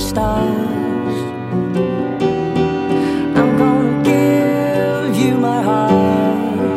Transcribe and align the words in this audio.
stars. 0.00 1.16
I'm 3.38 3.58
gonna 3.58 4.02
give 4.04 5.16
you 5.16 5.36
my 5.36 5.62
heart. 5.62 6.70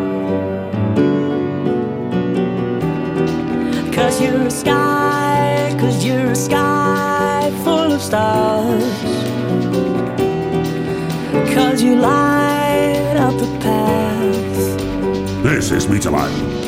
Cause 3.93 4.21
you're 4.21 4.43
a 4.43 4.51
sky, 4.51 5.75
cause 5.79 6.03
you're 6.05 6.31
a 6.31 6.35
sky 6.35 7.51
full 7.63 7.91
of 7.91 8.01
stars. 8.01 8.83
Cause 11.53 11.81
you 11.81 11.95
light 11.95 13.15
up 13.17 13.33
the 13.39 13.47
path. 13.59 15.43
This 15.43 15.71
is 15.71 15.87
me 15.89 15.99
time. 15.99 16.58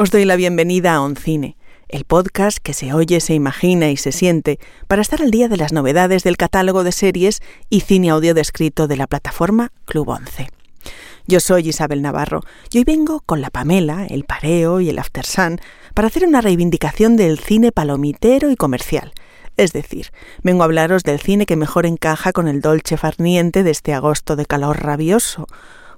Os 0.00 0.10
doy 0.10 0.24
la 0.24 0.36
bienvenida 0.36 0.94
a 0.94 1.02
Oncine, 1.02 1.58
el 1.90 2.06
podcast 2.06 2.56
que 2.56 2.72
se 2.72 2.94
oye, 2.94 3.20
se 3.20 3.34
imagina 3.34 3.90
y 3.90 3.98
se 3.98 4.12
siente 4.12 4.58
para 4.88 5.02
estar 5.02 5.20
al 5.20 5.30
día 5.30 5.46
de 5.46 5.58
las 5.58 5.74
novedades 5.74 6.22
del 6.22 6.38
catálogo 6.38 6.84
de 6.84 6.92
series 6.92 7.42
y 7.68 7.82
cine 7.82 8.08
audio 8.08 8.32
descrito 8.32 8.88
de 8.88 8.96
la 8.96 9.06
plataforma 9.06 9.72
Club 9.84 10.08
11. 10.08 10.48
Yo 11.26 11.38
soy 11.38 11.68
Isabel 11.68 12.00
Navarro 12.00 12.40
y 12.72 12.78
hoy 12.78 12.84
vengo 12.84 13.20
con 13.20 13.42
la 13.42 13.50
Pamela, 13.50 14.06
el 14.06 14.24
Pareo 14.24 14.80
y 14.80 14.88
el 14.88 14.98
After 14.98 15.26
Sun 15.26 15.60
para 15.92 16.08
hacer 16.08 16.26
una 16.26 16.40
reivindicación 16.40 17.18
del 17.18 17.38
cine 17.38 17.70
palomitero 17.70 18.50
y 18.50 18.56
comercial. 18.56 19.12
Es 19.58 19.74
decir, 19.74 20.12
vengo 20.42 20.62
a 20.62 20.64
hablaros 20.64 21.02
del 21.02 21.20
cine 21.20 21.44
que 21.44 21.56
mejor 21.56 21.84
encaja 21.84 22.32
con 22.32 22.48
el 22.48 22.62
dolce 22.62 22.96
farniente 22.96 23.62
de 23.62 23.72
este 23.72 23.92
agosto 23.92 24.34
de 24.34 24.46
calor 24.46 24.82
rabioso, 24.82 25.46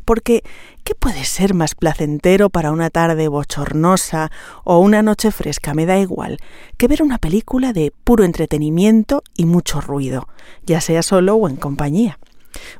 porque 0.05 0.42
¿qué 0.84 0.95
puede 0.95 1.25
ser 1.25 1.55
más 1.55 1.75
placentero 1.75 2.50
para 2.50 2.72
una 2.72 2.91
tarde 2.91 3.28
bochornosa 3.28 4.31
o 4.64 4.78
una 4.78 5.03
noche 5.03 5.31
fresca, 5.31 5.75
me 5.75 5.86
da 5.86 5.98
igual, 5.98 6.39
que 6.77 6.89
ver 6.89 7.03
una 7.03 7.19
película 7.19 7.72
de 7.72 7.92
puro 8.05 8.25
entretenimiento 8.25 9.22
y 9.36 9.47
mucho 9.47 9.81
ruido, 9.81 10.28
ya 10.64 10.81
sea 10.81 11.03
solo 11.03 11.36
o 11.36 11.48
en 11.48 11.56
compañía? 11.56 12.19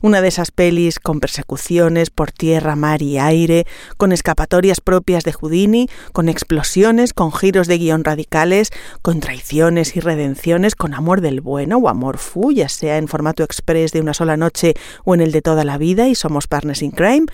Una 0.01 0.21
de 0.21 0.29
esas 0.29 0.51
pelis 0.51 0.99
con 0.99 1.21
persecuciones 1.21 2.11
por 2.11 2.33
tierra, 2.33 2.77
mar 2.77 3.03
y 3.03 3.19
aire, 3.19 3.67
con 3.97 4.13
escapatorias 4.13 4.81
propias 4.81 5.25
de 5.25 5.33
Houdini, 5.33 5.89
con 6.13 6.29
explosiones, 6.29 7.13
con 7.13 7.33
giros 7.33 7.67
de 7.67 7.79
guion 7.79 8.05
radicales, 8.05 8.71
con 9.03 9.21
traiciones 9.21 9.97
y 9.97 10.01
redenciones, 10.01 10.75
con 10.75 10.95
amor 10.95 11.21
del 11.21 11.41
bueno 11.41 11.79
o 11.79 11.89
amor 11.89 12.19
fu, 12.19 12.53
ya 12.53 12.69
sea 12.69 12.99
en 12.99 13.09
formato 13.09 13.43
express 13.43 13.93
de 13.93 14.01
una 14.01 14.15
sola 14.15 14.37
noche 14.37 14.75
o 15.05 15.15
en 15.15 15.21
el 15.21 15.33
de 15.33 15.43
toda 15.43 15.65
la 15.65 15.79
vida 15.79 16.09
y 16.09 16.15
somos 16.15 16.47
partners 16.47 16.83
in 16.83 16.91
crime. 16.91 17.27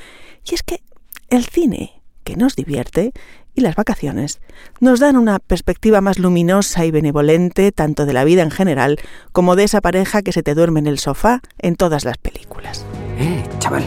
Y 0.45 0.55
es 0.55 0.63
que 0.63 0.83
el 1.29 1.45
cine, 1.45 2.03
que 2.25 2.37
nos 2.37 2.57
divierte, 2.57 3.13
y 3.59 3.61
las 3.61 3.75
vacaciones 3.75 4.41
nos 4.81 5.01
dan 5.01 5.17
una 5.17 5.41
perspectiva 5.41 6.01
más 6.01 6.19
luminosa 6.19 6.87
y 6.87 6.91
benevolente 6.91 7.73
tanto 7.73 8.07
de 8.07 8.13
la 8.13 8.25
vida 8.25 8.43
en 8.43 8.51
general 8.51 8.99
como 9.33 9.57
de 9.57 9.65
esa 9.65 9.81
pareja 9.81 10.23
que 10.23 10.33
se 10.33 10.43
te 10.43 10.55
duerme 10.55 10.81
en 10.81 10.87
el 10.87 10.99
sofá 10.99 11.43
en 11.59 11.75
todas 11.77 12.05
las 12.05 12.19
películas. 12.19 12.87
Eh, 13.19 13.45
chaval, 13.59 13.85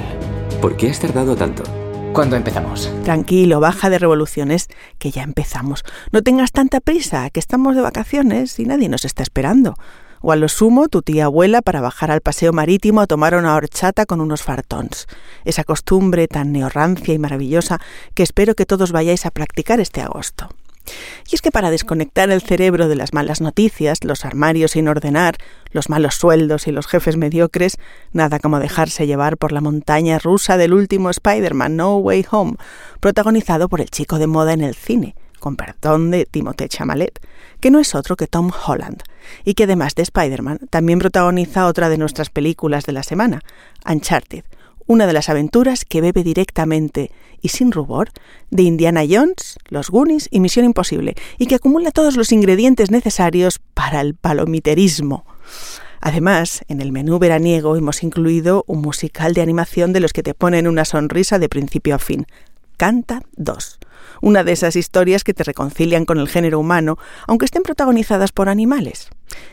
¿por 0.62 0.76
qué 0.76 0.90
has 0.90 1.00
tardado 1.00 1.36
tanto? 1.36 1.64
¿Cuándo 2.14 2.36
empezamos? 2.36 2.92
Tranquilo, 3.06 3.62
baja 3.62 3.90
de 3.90 3.98
revoluciones, 3.98 4.68
que 5.00 5.12
ya 5.12 5.24
empezamos. 5.24 5.86
No 6.12 6.22
tengas 6.22 6.52
tanta 6.52 6.82
prisa, 6.82 7.30
que 7.30 7.40
estamos 7.40 7.74
de 7.74 7.82
vacaciones 7.82 8.60
y 8.60 8.66
nadie 8.66 8.90
nos 8.90 9.06
está 9.06 9.24
esperando. 9.24 9.76
O 10.22 10.32
a 10.32 10.36
lo 10.36 10.50
sumo, 10.50 10.88
tu 10.88 11.02
tía 11.02 11.26
abuela 11.26 11.62
para 11.62 11.82
bajar 11.82 12.12
al 12.12 12.22
paseo 12.22 12.54
marítimo 12.54 13.02
a 13.02 13.08
tomar 13.08 13.36
una 13.36 13.56
horchata 13.56 14.06
con 14.06 14.22
unos 14.22 14.44
fartons. 14.44 15.08
Esa 15.46 15.64
costumbre 15.64 16.28
tan 16.28 16.52
neorrancia 16.52 17.14
y 17.14 17.20
maravillosa 17.20 17.80
que 18.14 18.24
espero 18.24 18.54
que 18.54 18.68
todos 18.68 18.92
vayáis 18.92 19.26
a 19.26 19.32
practicar 19.32 19.80
este 19.80 20.02
agosto. 20.02 20.50
Y 21.30 21.36
es 21.36 21.42
que 21.42 21.52
para 21.52 21.72
desconectar 21.72 22.30
el 22.32 22.42
cerebro 22.42 22.88
de 22.88 22.96
las 22.96 23.14
malas 23.14 23.42
noticias, 23.42 24.04
los 24.04 24.26
armarios 24.26 24.72
sin 24.72 24.88
ordenar, 24.88 25.38
los 25.72 25.90
malos 25.90 26.16
sueldos 26.16 26.68
y 26.68 26.72
los 26.72 26.88
jefes 26.88 27.18
mediocres, 27.18 27.78
nada 28.12 28.40
como 28.40 28.60
dejarse 28.60 29.08
llevar 29.08 29.38
por 29.38 29.52
la 29.52 29.62
montaña 29.62 30.20
rusa 30.20 30.58
del 30.58 30.74
último 30.74 31.10
Spider-Man 31.10 31.78
No 31.78 31.98
Way 31.98 32.26
Home, 32.32 32.56
protagonizado 33.00 33.70
por 33.70 33.82
el 33.82 33.90
chico 33.90 34.20
de 34.20 34.28
moda 34.28 34.54
en 34.54 34.62
el 34.62 34.76
cine, 34.76 35.16
con 35.42 35.58
perdón 35.58 36.12
de 36.12 36.26
Timothée 36.26 36.70
Chalamet, 36.70 37.20
que 37.60 37.72
no 37.72 37.80
es 37.80 37.94
otro 37.96 38.16
que 38.16 38.28
Tom 38.28 38.52
Holland, 38.66 39.04
y 39.44 39.56
que 39.56 39.66
además 39.66 39.96
de 39.96 40.04
Spider-Man 40.04 40.60
también 40.70 41.00
protagoniza 41.00 41.66
otra 41.66 41.90
de 41.90 41.98
nuestras 41.98 42.30
películas 42.30 42.86
de 42.86 42.94
la 42.94 43.04
semana, 43.04 43.42
Uncharted, 43.86 44.46
una 44.88 45.08
de 45.08 45.14
las 45.14 45.30
aventuras 45.30 45.84
que 45.84 46.02
bebe 46.02 46.24
directamente 46.24 47.12
y 47.42 47.50
sin 47.50 47.72
rubor 47.72 48.12
de 48.50 48.64
Indiana 48.64 49.02
Jones, 49.10 49.58
Los 49.68 49.90
Goonies 49.90 50.30
y 50.32 50.40
Misión 50.40 50.66
Imposible, 50.66 51.16
y 51.38 51.48
que 51.48 51.56
acumula 51.56 51.92
todos 51.92 52.16
los 52.16 52.32
ingredientes 52.32 52.92
necesarios 52.92 53.60
para 53.74 54.00
el 54.02 54.16
palomiterismo. 54.16 55.26
Además, 56.02 56.64
en 56.68 56.82
el 56.82 56.92
menú 56.92 57.20
veraniego 57.20 57.76
hemos 57.76 58.04
incluido 58.04 58.64
un 58.68 58.82
musical 58.82 59.34
de 59.34 59.42
animación 59.42 59.94
de 59.94 60.00
los 60.00 60.14
que 60.14 60.24
te 60.24 60.34
ponen 60.34 60.68
una 60.68 60.84
sonrisa 60.84 61.38
de 61.38 61.48
principio 61.48 61.96
a 61.96 62.00
fin. 62.00 62.26
Canta 62.82 63.22
2 63.38 63.78
una 64.22 64.44
de 64.44 64.54
esas 64.54 64.76
historias 64.76 65.24
que 65.24 65.36
te 65.36 65.44
reconcilian 65.44 66.06
con 66.06 66.18
el 66.18 66.28
género 66.28 66.60
humano, 66.60 66.98
aunque 67.28 67.46
estén 67.46 67.62
protagonizadas 67.62 68.32
por 68.32 68.50
animales. 68.50 69.10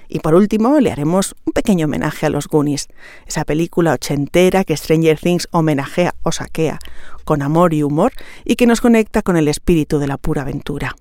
Y 0.09 0.21
por 0.21 0.35
último, 0.35 0.81
le 0.81 0.91
haremos 0.91 1.35
un 1.45 1.53
pequeño 1.53 1.85
homenaje 1.85 2.25
a 2.25 2.31
los 2.31 2.49
Goonies, 2.49 2.89
esa 3.27 3.45
película 3.45 3.93
ochentera 3.93 4.65
que 4.65 4.77
Stranger 4.77 5.19
Things 5.19 5.47
homenajea 5.51 6.15
o 6.23 6.33
saquea 6.33 6.79
con 7.25 7.43
amor 7.43 7.75
y 7.75 7.83
humor 7.83 8.13
y 8.47 8.57
que 8.57 8.67
nos 8.67 8.81
conecta 8.81 9.21
con 9.21 9.37
el 9.37 9.49
espíritu 9.49 9.99
de 9.99 10.07
la 10.07 10.17
pura 10.17 10.43
aventura. 10.43 10.97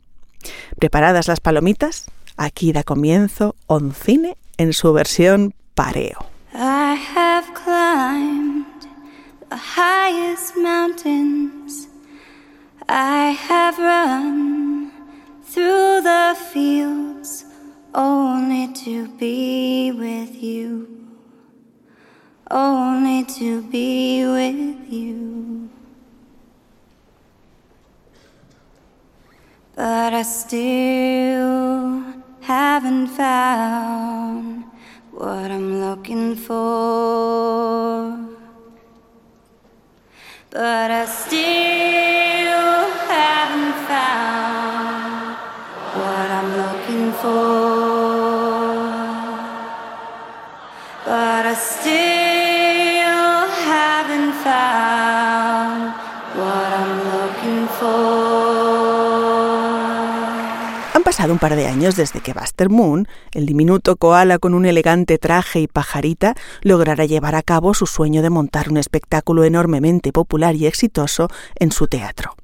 ¿Preparadas 0.78 1.30
las 1.30 1.40
palomitas? 1.40 2.08
Aquí 2.36 2.74
da 2.74 2.84
comienzo 2.84 3.56
Oncine 3.68 4.38
en 4.58 4.74
su 4.74 4.92
versión 4.92 5.54
pareo. 5.76 6.26
I 6.54 6.98
have 7.16 7.48
climbed 7.54 8.66
the 9.50 9.58
highest 9.58 10.58
mountains. 10.58 11.88
I 12.90 13.32
have 13.32 13.78
run 13.78 14.92
through 15.44 16.02
the 16.02 16.38
fields 16.54 17.44
only 17.94 18.72
to 18.86 19.10
be 19.18 19.92
with 19.92 20.42
you. 20.42 20.88
Only 22.50 23.26
to 23.26 23.62
be 23.64 24.26
with 24.26 24.90
you. 24.90 25.70
But 29.76 30.14
I 30.14 30.22
still 30.22 32.04
haven't 32.40 33.08
found 33.08 34.64
what 35.12 35.52
I'm 35.52 35.82
looking 35.82 36.38
for. 36.38 38.37
But 40.50 40.92
I 40.92 41.06
still 41.06 41.40
haven't 43.12 43.86
found 43.86 45.36
what 46.00 46.32
I'm 46.32 46.50
looking 46.56 47.12
for. 47.22 47.67
Un 61.32 61.40
par 61.40 61.56
de 61.56 61.68
años 61.68 61.96
desde 61.96 62.20
que 62.20 62.34
Buster 62.34 62.70
Moon, 62.70 63.08
el 63.32 63.46
diminuto 63.46 63.96
koala 63.96 64.40
con 64.40 64.54
un 64.54 64.66
elegante 64.66 65.18
traje 65.18 65.60
y 65.62 65.68
pajarita, 65.68 66.36
lograra 66.62 67.06
llevar 67.06 67.36
a 67.36 67.44
cabo 67.44 67.74
su 67.74 67.86
sueño 67.86 68.22
de 68.22 68.30
montar 68.30 68.70
un 68.70 68.78
espectáculo 68.78 69.44
enormemente 69.44 70.12
popular 70.12 70.56
y 70.56 70.66
exitoso 70.66 71.30
en 71.56 71.72
su 71.72 71.88
teatro. 71.88 72.36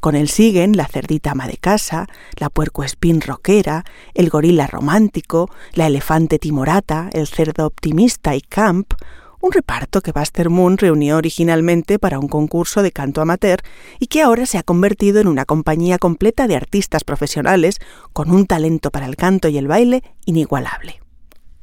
Con 0.00 0.14
él 0.14 0.28
siguen 0.28 0.76
la 0.76 0.86
cerdita 0.86 1.32
ama 1.32 1.46
de 1.46 1.56
casa, 1.56 2.06
la 2.36 2.50
puercoespín 2.50 3.20
rockera, 3.20 3.84
el 4.14 4.28
gorila 4.28 4.66
romántico, 4.66 5.48
la 5.74 5.86
elefante 5.86 6.38
timorata, 6.38 7.08
el 7.12 7.26
cerdo 7.26 7.66
optimista 7.66 8.34
y 8.34 8.40
camp, 8.40 8.94
un 9.42 9.50
reparto 9.50 10.00
que 10.00 10.12
Buster 10.12 10.48
Moon 10.50 10.78
reunió 10.78 11.16
originalmente 11.16 11.98
para 11.98 12.20
un 12.20 12.28
concurso 12.28 12.80
de 12.80 12.92
canto 12.92 13.20
amateur 13.20 13.60
y 13.98 14.06
que 14.06 14.22
ahora 14.22 14.46
se 14.46 14.56
ha 14.56 14.62
convertido 14.62 15.20
en 15.20 15.26
una 15.26 15.44
compañía 15.44 15.98
completa 15.98 16.46
de 16.46 16.54
artistas 16.54 17.02
profesionales 17.02 17.80
con 18.12 18.30
un 18.30 18.46
talento 18.46 18.92
para 18.92 19.06
el 19.06 19.16
canto 19.16 19.48
y 19.48 19.58
el 19.58 19.66
baile 19.66 20.04
inigualable. 20.26 21.00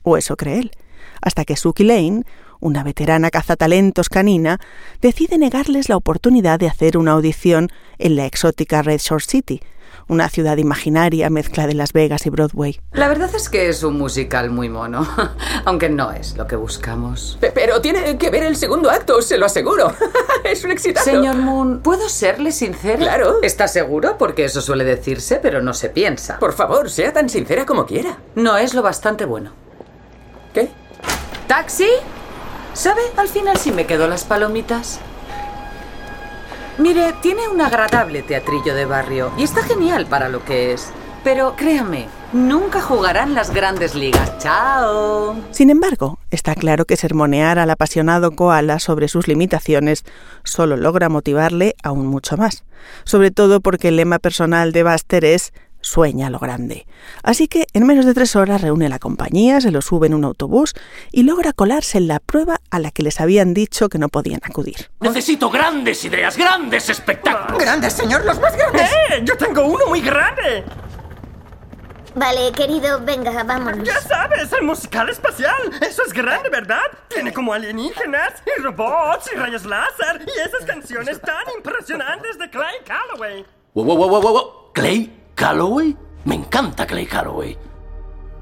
O 0.03 0.17
eso 0.17 0.35
cree 0.35 0.59
él. 0.59 0.71
hasta 1.21 1.45
que 1.45 1.55
Suki 1.55 1.85
Lane, 1.85 2.23
una 2.59 2.83
veterana 2.83 3.29
cazatalentos 3.29 4.09
canina, 4.09 4.59
decide 5.01 5.37
negarles 5.37 5.87
la 5.87 5.95
oportunidad 5.95 6.59
de 6.59 6.67
hacer 6.67 6.97
una 6.97 7.13
audición 7.13 7.69
en 7.97 8.15
la 8.17 8.25
exótica 8.25 8.81
Red 8.81 8.99
Shore 8.99 9.23
City, 9.23 9.61
una 10.09 10.27
ciudad 10.29 10.57
imaginaria 10.57 11.29
mezcla 11.29 11.65
de 11.67 11.73
Las 11.75 11.93
Vegas 11.93 12.25
y 12.25 12.29
Broadway. 12.29 12.79
La 12.91 13.07
verdad 13.07 13.29
es 13.33 13.47
que 13.49 13.69
es 13.69 13.83
un 13.83 13.97
musical 13.97 14.49
muy 14.49 14.67
mono, 14.67 15.07
aunque 15.65 15.87
no 15.89 16.11
es 16.11 16.35
lo 16.35 16.45
que 16.47 16.55
buscamos. 16.57 17.37
Pe- 17.39 17.51
Pero 17.51 17.79
tiene 17.79 18.17
que 18.17 18.29
ver 18.29 18.43
el 18.43 18.55
segundo 18.57 18.89
acto, 18.89 19.21
se 19.21 19.37
lo 19.37 19.45
aseguro. 19.45 19.93
es 20.43 20.63
un 20.63 20.71
exitazo. 20.71 21.05
Señor 21.09 21.37
Moon, 21.37 21.79
¿puedo 21.79 22.09
serle 22.09 22.51
sincera? 22.51 22.97
Claro. 22.97 23.37
¿Está 23.41 23.67
seguro? 23.67 24.17
Porque 24.17 24.45
eso 24.45 24.61
suele 24.61 24.83
decirse, 24.83 25.37
pero 25.41 25.61
no 25.61 25.73
se 25.73 25.89
piensa. 25.89 26.39
Por 26.39 26.53
favor, 26.53 26.89
sea 26.89 27.13
tan 27.13 27.29
sincera 27.29 27.65
como 27.65 27.85
quiera. 27.85 28.17
No 28.35 28.57
es 28.57 28.73
lo 28.73 28.81
bastante 28.81 29.25
bueno. 29.25 29.51
¿Qué? 30.53 30.69
¿Taxi? 31.47 31.87
¿Sabe? 32.73 33.01
Al 33.17 33.27
final 33.27 33.57
sí 33.57 33.71
me 33.71 33.85
quedó 33.85 34.07
las 34.07 34.23
palomitas. 34.23 34.99
Mire, 36.79 37.13
tiene 37.21 37.49
un 37.49 37.59
agradable 37.59 38.21
teatrillo 38.21 38.73
de 38.73 38.85
barrio 38.85 39.33
y 39.37 39.43
está 39.43 39.61
genial 39.63 40.05
para 40.05 40.29
lo 40.29 40.45
que 40.45 40.71
es. 40.71 40.93
Pero 41.25 41.57
créame, 41.57 42.07
nunca 42.31 42.79
jugarán 42.81 43.33
las 43.33 43.53
grandes 43.53 43.95
ligas. 43.95 44.37
¡Chao! 44.37 45.35
Sin 45.51 45.69
embargo, 45.69 46.19
está 46.31 46.55
claro 46.55 46.85
que 46.85 46.95
sermonear 46.95 47.59
al 47.59 47.69
apasionado 47.69 48.31
koala 48.31 48.79
sobre 48.79 49.09
sus 49.09 49.27
limitaciones 49.27 50.05
solo 50.45 50.77
logra 50.77 51.09
motivarle 51.09 51.75
aún 51.83 52.07
mucho 52.07 52.37
más, 52.37 52.63
sobre 53.03 53.31
todo 53.31 53.59
porque 53.59 53.89
el 53.89 53.97
lema 53.97 54.19
personal 54.19 54.71
de 54.71 54.83
Buster 54.83 55.25
es 55.25 55.51
sueña 55.81 56.29
lo 56.29 56.39
grande. 56.39 56.87
Así 57.23 57.47
que 57.47 57.67
en 57.73 57.85
menos 57.85 58.05
de 58.05 58.13
tres 58.13 58.35
horas 58.35 58.61
reúne 58.61 58.85
a 58.85 58.89
la 58.89 58.99
compañía, 58.99 59.61
se 59.61 59.71
lo 59.71 59.81
sube 59.81 60.07
en 60.07 60.13
un 60.13 60.25
autobús 60.25 60.73
y 61.11 61.23
logra 61.23 61.53
colarse 61.53 61.97
en 61.97 62.07
la 62.07 62.19
prueba 62.19 62.61
a 62.69 62.79
la 62.79 62.91
que 62.91 63.03
les 63.03 63.19
habían 63.21 63.53
dicho 63.53 63.89
que 63.89 63.97
no 63.97 64.09
podían 64.09 64.41
acudir. 64.43 64.89
Necesito 64.99 65.49
grandes 65.49 66.03
ideas, 66.05 66.37
grandes 66.37 66.89
espectáculos. 66.89 67.61
¡Grandes, 67.61 67.93
señor! 67.93 68.25
¡Los 68.25 68.39
más 68.39 68.55
grandes! 68.55 68.89
¡Eh! 68.91 69.21
¡Yo 69.23 69.37
tengo 69.37 69.65
uno 69.65 69.85
muy 69.87 70.01
grande! 70.01 70.63
Vale, 72.15 72.51
querido, 72.51 72.99
venga, 73.05 73.43
vámonos. 73.43 73.87
Ya 73.87 74.01
sabes, 74.01 74.51
el 74.51 74.63
musical 74.63 75.09
espacial. 75.09 75.55
Eso 75.81 76.03
es 76.05 76.11
grande, 76.11 76.49
¿verdad? 76.49 76.81
Tiene 77.07 77.31
como 77.31 77.53
alienígenas 77.53 78.33
y 78.45 78.61
robots 78.61 79.29
y 79.33 79.37
rayos 79.37 79.63
láser 79.63 80.25
y 80.25 80.39
esas 80.39 80.65
canciones 80.65 81.21
tan 81.21 81.43
impresionantes 81.55 82.37
de 82.39 82.49
Clay 82.49 82.75
Calloway. 82.85 83.45
Wow, 83.73 83.85
wow, 83.85 83.95
wow, 83.95 84.09
wow, 84.09 84.21
wow. 84.21 84.73
¿Clay 84.73 85.18
Calloway? 85.39 85.95
Me 86.25 86.35
encanta 86.35 86.85
Clay 86.85 87.05
Calloway. 87.05 87.57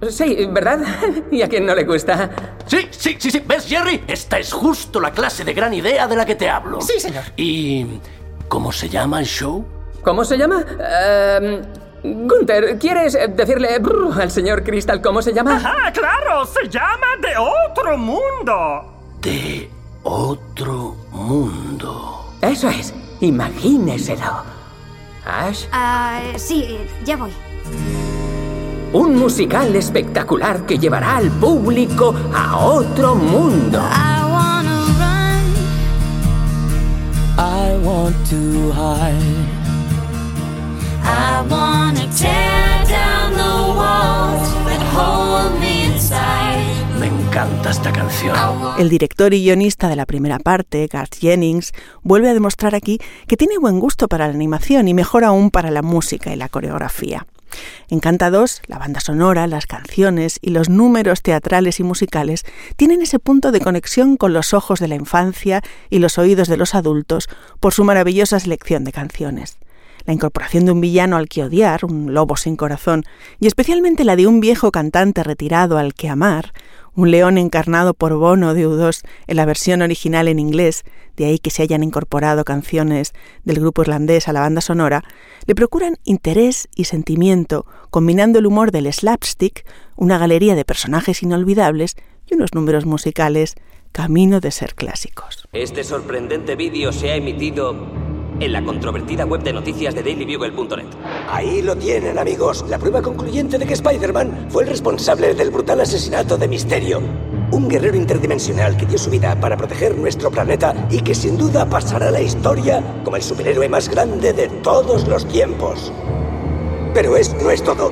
Sí, 0.09 0.47
¿verdad? 0.49 0.79
¿Y 1.31 1.44
a 1.44 1.47
quién 1.47 1.63
no 1.63 1.75
le 1.75 1.83
gusta? 1.83 2.31
Sí, 2.65 2.88
sí, 2.89 3.17
sí, 3.19 3.29
sí. 3.29 3.44
¿Ves, 3.45 3.67
Jerry? 3.67 4.03
Esta 4.07 4.39
es 4.39 4.51
justo 4.51 4.99
la 4.99 5.11
clase 5.11 5.44
de 5.44 5.53
gran 5.53 5.75
idea 5.75 6.07
de 6.07 6.15
la 6.15 6.25
que 6.25 6.33
te 6.33 6.49
hablo. 6.49 6.81
Sí, 6.81 6.99
señor. 6.99 7.23
¿Y 7.35 7.85
cómo 8.47 8.71
se 8.71 8.89
llama 8.89 9.19
el 9.19 9.27
show? 9.27 9.63
¿Cómo 10.01 10.25
se 10.25 10.39
llama? 10.39 10.65
Ehm, 10.79 11.61
Gunther, 12.27 12.79
¿quieres 12.79 13.15
decirle 13.35 13.77
brr, 13.77 14.19
al 14.19 14.31
señor 14.31 14.63
Crystal 14.63 15.00
cómo 15.00 15.21
se 15.21 15.33
llama? 15.33 15.61
¡Ah, 15.63 15.91
claro! 15.93 16.45
Se 16.47 16.67
llama 16.67 17.07
De 17.21 17.35
Otro 17.38 17.95
Mundo. 17.95 19.03
De 19.21 19.69
Otro 20.01 20.95
Mundo. 21.11 22.33
Eso 22.41 22.69
es. 22.69 22.91
Imagíneselo. 23.19 24.56
Ash, 25.27 25.65
Ah, 25.71 26.19
sí, 26.38 26.77
ya 27.06 27.18
voy. 27.18 27.31
un 28.94 29.15
musical 29.18 29.75
espectacular 29.75 30.65
que 30.65 30.77
llevará 30.79 31.18
al 31.18 31.29
público 31.29 32.15
a 32.33 32.57
otro 32.57 33.15
mundo. 33.15 33.77
I 33.79 34.24
wanna 34.31 34.85
run. 35.01 35.44
I 37.38 37.77
want 37.85 38.15
to 38.29 38.71
hide. 38.71 39.45
I 41.03 41.41
wanna 41.50 42.07
tear 42.18 42.56
encanta 47.38 47.69
esta 47.69 47.94
canción. 47.94 48.36
El 48.80 48.89
director 48.89 49.31
y 49.31 49.44
guionista 49.44 49.89
de 49.89 49.95
la 49.95 50.07
primera 50.07 50.39
parte, 50.39 50.88
Garth 50.92 51.18
Jennings, 51.19 51.72
vuelve 52.01 52.30
a 52.30 52.34
demostrar 52.34 52.74
aquí 52.74 52.98
que 53.28 53.38
tiene 53.38 53.60
buen 53.60 53.80
gusto 53.80 54.07
para 54.07 54.25
la 54.25 54.34
animación 54.34 54.88
y 54.88 54.95
mejor 54.95 55.24
aún 55.24 55.51
para 55.51 55.69
la 55.69 55.84
música 55.84 56.34
y 56.34 56.36
la 56.36 56.50
coreografía. 56.50 57.28
En 57.89 58.00
Canta 58.00 58.31
2, 58.31 58.63
la 58.66 58.80
banda 58.80 59.01
sonora, 59.01 59.45
las 59.45 59.68
canciones 59.68 60.39
y 60.42 60.50
los 60.50 60.68
números 60.68 61.22
teatrales 61.22 61.80
y 61.80 61.84
musicales 61.84 62.44
tienen 62.75 63.04
ese 63.04 63.19
punto 63.19 63.51
de 63.51 63.62
conexión 63.62 64.18
con 64.18 64.34
los 64.34 64.56
ojos 64.56 64.80
de 64.80 64.88
la 64.88 64.95
infancia 64.95 65.62
y 65.92 66.00
los 66.00 66.18
oídos 66.18 66.48
de 66.48 66.57
los 66.57 66.74
adultos 66.74 67.30
por 67.60 67.72
su 67.72 67.84
maravillosa 67.84 68.39
selección 68.39 68.84
de 68.84 68.94
canciones. 68.94 69.60
La 70.06 70.13
incorporación 70.13 70.66
de 70.66 70.72
un 70.72 70.81
villano 70.81 71.18
al 71.18 71.28
que 71.28 71.44
odiar, 71.44 71.84
un 71.84 72.13
lobo 72.13 72.36
sin 72.38 72.56
corazón, 72.56 73.04
y 73.39 73.45
especialmente 73.45 74.06
la 74.06 74.16
de 74.16 74.25
un 74.25 74.39
viejo 74.39 74.72
cantante 74.72 75.22
retirado 75.22 75.78
al 75.78 75.94
que 75.94 76.07
amar, 76.07 76.54
un 76.97 77.11
león 77.11 77.38
encarnado 77.38 77.94
por 77.94 78.15
Bono 78.15 78.55
de 78.55 78.67
U2 78.67 79.03
en 79.27 79.35
la 79.38 79.45
versión 79.45 79.83
original 79.83 80.27
en 80.27 80.39
inglés, 80.39 80.83
de 81.15 81.25
ahí 81.25 81.38
que 81.38 81.51
se 81.51 81.61
hayan 81.61 81.83
incorporado 81.83 82.44
canciones 82.44 83.13
del 83.44 83.59
grupo 83.59 83.83
irlandés 83.83 84.27
a 84.27 84.33
la 84.33 84.41
banda 84.41 84.61
sonora, 84.61 85.03
le 85.45 85.53
procuran 85.53 85.97
interés 86.05 86.67
y 86.75 86.85
sentimiento, 86.85 87.67
combinando 87.91 88.39
el 88.39 88.47
humor 88.47 88.71
del 88.71 88.91
slapstick, 88.91 89.63
una 89.95 90.17
galería 90.17 90.55
de 90.55 90.65
personajes 90.65 91.21
inolvidables 91.21 91.95
y 92.25 92.33
unos 92.33 92.55
números 92.55 92.88
musicales 92.88 93.53
camino 93.91 94.39
de 94.39 94.50
ser 94.50 94.73
clásicos. 94.73 95.47
Este 95.53 95.83
sorprendente 95.83 96.55
vídeo 96.55 96.91
se 96.91 97.11
ha 97.11 97.15
emitido 97.15 97.75
en 98.39 98.51
la 98.51 98.63
controvertida 98.63 99.25
web 99.25 99.42
de 99.44 99.54
noticias 99.54 99.95
de 99.95 100.04
dailybugle.net. 100.04 100.86
Ahí 101.30 101.62
lo 101.62 101.75
tienen, 101.75 102.18
amigos. 102.18 102.66
La 102.69 102.78
prueba 102.78 103.01
concluyente 103.01 103.57
de 103.57 103.66
que 103.66 103.74
Spider-Man 103.74 104.48
fue 104.50 104.63
el 104.63 104.69
responsable 104.69 105.34
del 105.34 105.51
brutal 105.51 105.81
asesinato 105.81 106.38
de 106.38 106.48
Misterio. 106.48 107.01
Un 107.51 107.68
guerrero 107.68 107.95
interdimensional 107.95 108.75
que 108.78 108.86
dio 108.86 108.98
su 108.98 109.10
vida 109.10 109.39
para 109.39 109.57
proteger 109.57 109.98
nuestro 109.98 110.30
planeta 110.30 110.88
y 110.89 111.01
que 111.01 111.16
sin 111.16 111.38
duda 111.38 111.66
pasará 111.66 112.10
a 112.10 112.12
la 112.12 112.22
historia 112.22 112.84
como 113.03 113.17
el 113.17 113.24
superhéroe 113.24 113.70
más 113.70 113.89
grande 113.89 114.34
de 114.34 114.48
todos 114.62 115.08
los 115.08 115.27
tiempos. 115.27 115.91
Pero 116.94 117.15
esto 117.15 117.44
no 117.44 117.51
es 117.51 117.63
todo. 117.63 117.91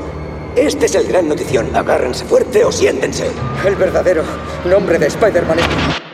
Este 0.55 0.85
es 0.85 0.95
el 0.95 1.07
gran 1.07 1.27
notición. 1.27 1.75
Agárrense 1.75 2.25
fuerte 2.25 2.63
o 2.63 2.71
siéntense. 2.71 3.29
El 3.65 3.75
verdadero 3.75 4.23
nombre 4.65 4.97
de 4.97 5.07
Spider-Man 5.07 5.59
es... 5.59 6.04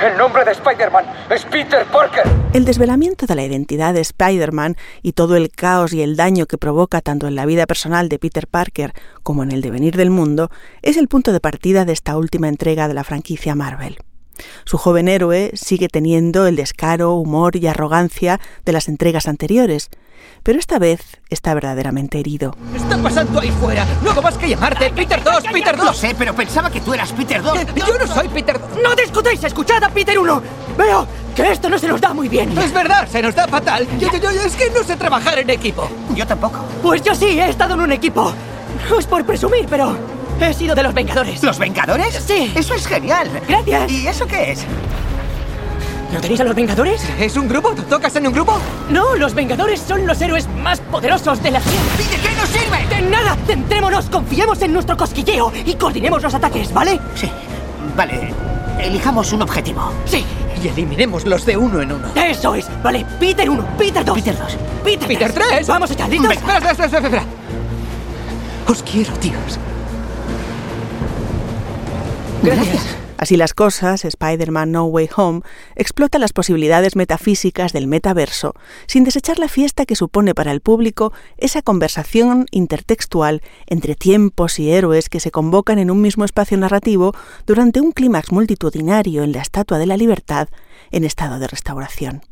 El 0.00 0.16
nombre 0.16 0.46
de 0.46 0.52
Spider-Man 0.52 1.04
es 1.30 1.44
Peter 1.44 1.84
Parker. 1.92 2.22
El 2.54 2.64
desvelamiento 2.64 3.26
de 3.26 3.34
la 3.34 3.44
identidad 3.44 3.92
de 3.92 4.00
Spider-Man 4.00 4.76
y 5.02 5.12
todo 5.12 5.36
el 5.36 5.50
caos 5.50 5.92
y 5.92 6.00
el 6.00 6.16
daño 6.16 6.46
que 6.46 6.56
provoca 6.56 7.02
tanto 7.02 7.28
en 7.28 7.34
la 7.34 7.44
vida 7.44 7.66
personal 7.66 8.08
de 8.08 8.18
Peter 8.18 8.46
Parker 8.46 8.94
como 9.22 9.42
en 9.42 9.52
el 9.52 9.60
devenir 9.60 9.96
del 9.96 10.08
mundo 10.08 10.48
es 10.80 10.96
el 10.96 11.06
punto 11.06 11.34
de 11.34 11.40
partida 11.40 11.84
de 11.84 11.92
esta 11.92 12.16
última 12.16 12.48
entrega 12.48 12.88
de 12.88 12.94
la 12.94 13.04
franquicia 13.04 13.54
Marvel. 13.54 13.98
Su 14.64 14.78
joven 14.78 15.08
héroe 15.08 15.50
sigue 15.54 15.88
teniendo 15.88 16.46
el 16.46 16.56
descaro, 16.56 17.14
humor 17.14 17.56
y 17.56 17.66
arrogancia 17.66 18.40
de 18.64 18.72
las 18.72 18.88
entregas 18.88 19.28
anteriores, 19.28 19.90
pero 20.42 20.58
esta 20.58 20.78
vez 20.78 21.00
está 21.28 21.54
verdaderamente 21.54 22.18
herido. 22.18 22.56
¿Qué 22.72 22.78
está 22.78 22.96
pasando 22.98 23.40
ahí 23.40 23.50
fuera? 23.50 23.86
No 24.02 24.10
hago 24.10 24.22
más 24.22 24.38
que 24.38 24.48
llamarte 24.48 24.90
Peter 24.90 25.22
2, 25.22 25.44
Peter 25.52 25.76
2. 25.76 25.86
Lo 25.86 25.92
sé, 25.92 26.14
pero 26.18 26.34
pensaba 26.34 26.70
que 26.70 26.80
tú 26.80 26.94
eras 26.94 27.12
Peter 27.12 27.42
2. 27.42 27.58
Yo 27.74 27.98
no 27.98 28.06
soy 28.06 28.28
Peter 28.28 28.58
2. 28.58 28.70
¡No 28.82 28.94
discutáis! 28.94 29.42
¡Escuchad 29.44 29.82
a 29.84 29.90
Peter 29.90 30.18
1! 30.18 30.42
Veo 30.78 31.06
que 31.34 31.50
esto 31.50 31.68
no 31.68 31.78
se 31.78 31.88
nos 31.88 32.00
da 32.00 32.14
muy 32.14 32.28
bien. 32.28 32.56
Es 32.58 32.72
verdad, 32.72 33.06
se 33.08 33.22
nos 33.22 33.34
da 33.34 33.46
fatal. 33.48 33.86
Yo, 33.98 34.10
yo, 34.12 34.18
yo, 34.18 34.30
es 34.30 34.56
que 34.56 34.70
no 34.70 34.82
sé 34.82 34.96
trabajar 34.96 35.38
en 35.38 35.50
equipo. 35.50 35.88
Yo 36.14 36.26
tampoco. 36.26 36.64
Pues 36.82 37.02
yo 37.02 37.14
sí, 37.14 37.38
he 37.38 37.48
estado 37.48 37.74
en 37.74 37.80
un 37.80 37.92
equipo. 37.92 38.32
No 38.88 38.98
es 38.98 39.06
por 39.06 39.24
presumir, 39.24 39.66
pero 39.68 39.96
he 40.46 40.54
sido 40.54 40.74
de 40.74 40.82
los 40.82 40.94
Vengadores. 40.94 41.42
¿Los 41.42 41.58
Vengadores? 41.58 42.22
Sí. 42.26 42.52
Eso 42.54 42.74
es 42.74 42.86
genial. 42.86 43.28
Gracias. 43.48 43.90
¿Y 43.90 44.06
eso 44.06 44.26
qué 44.26 44.52
es? 44.52 44.66
¿No 46.12 46.20
tenéis 46.20 46.40
a 46.40 46.44
los 46.44 46.54
Vengadores? 46.54 47.02
¿Es 47.20 47.36
un 47.36 47.48
grupo? 47.48 47.70
¿Tocas 47.88 48.16
en 48.16 48.26
un 48.26 48.32
grupo? 48.32 48.58
No, 48.90 49.14
los 49.14 49.32
Vengadores 49.32 49.80
son 49.80 50.06
los 50.06 50.20
héroes 50.20 50.48
más 50.48 50.80
poderosos 50.80 51.40
de 51.42 51.52
la 51.52 51.60
Tierra. 51.60 51.84
¿Y 51.98 52.16
de 52.16 52.22
qué 52.22 52.34
nos 52.34 52.48
sirve? 52.48 52.86
De 52.88 53.02
nada, 53.02 53.36
centrémonos, 53.46 54.06
confiemos 54.10 54.60
en 54.62 54.72
nuestro 54.72 54.96
cosquilleo 54.96 55.52
y 55.64 55.74
coordinemos 55.74 56.22
los 56.22 56.34
ataques, 56.34 56.72
¿vale? 56.72 56.98
Sí. 57.14 57.30
Vale. 57.96 58.34
Elijamos 58.80 59.32
un 59.32 59.42
objetivo. 59.42 59.92
Sí. 60.04 60.24
Y 60.62 60.68
eliminemos-los 60.68 61.46
de 61.46 61.56
uno 61.56 61.80
en 61.80 61.92
uno. 61.92 62.08
Eso 62.14 62.54
es. 62.54 62.66
Vale, 62.82 63.06
Peter 63.18 63.48
1, 63.48 63.64
Peter 63.78 64.04
2. 64.04 64.14
Peter 64.16 64.36
2. 64.36 64.56
Peter, 64.84 65.08
Peter 65.08 65.32
3. 65.32 65.48
3. 65.48 65.68
Vamos 65.68 65.90
allá, 65.90 66.08
¿listos? 66.08 66.32
Espera, 66.32 66.56
espera, 66.58 66.84
espera, 66.86 67.06
espera. 67.06 67.24
Os 68.66 68.82
quiero, 68.82 69.12
tíos. 69.14 69.58
Así 73.18 73.36
las 73.36 73.52
cosas, 73.52 74.06
Spider-Man 74.06 74.72
No 74.72 74.84
Way 74.86 75.10
Home 75.14 75.42
explota 75.76 76.18
las 76.18 76.32
posibilidades 76.32 76.96
metafísicas 76.96 77.74
del 77.74 77.86
metaverso 77.86 78.54
sin 78.86 79.04
desechar 79.04 79.38
la 79.38 79.48
fiesta 79.48 79.84
que 79.84 79.94
supone 79.94 80.34
para 80.34 80.50
el 80.50 80.62
público 80.62 81.12
esa 81.36 81.60
conversación 81.60 82.46
intertextual 82.50 83.42
entre 83.66 83.94
tiempos 83.94 84.58
y 84.58 84.70
héroes 84.70 85.10
que 85.10 85.20
se 85.20 85.30
convocan 85.30 85.78
en 85.78 85.90
un 85.90 86.00
mismo 86.00 86.24
espacio 86.24 86.56
narrativo 86.56 87.12
durante 87.46 87.82
un 87.82 87.92
clímax 87.92 88.32
multitudinario 88.32 89.22
en 89.22 89.32
la 89.32 89.42
Estatua 89.42 89.76
de 89.76 89.86
la 89.86 89.98
Libertad 89.98 90.48
en 90.90 91.04
estado 91.04 91.38
de 91.38 91.46
restauración. 91.46 92.22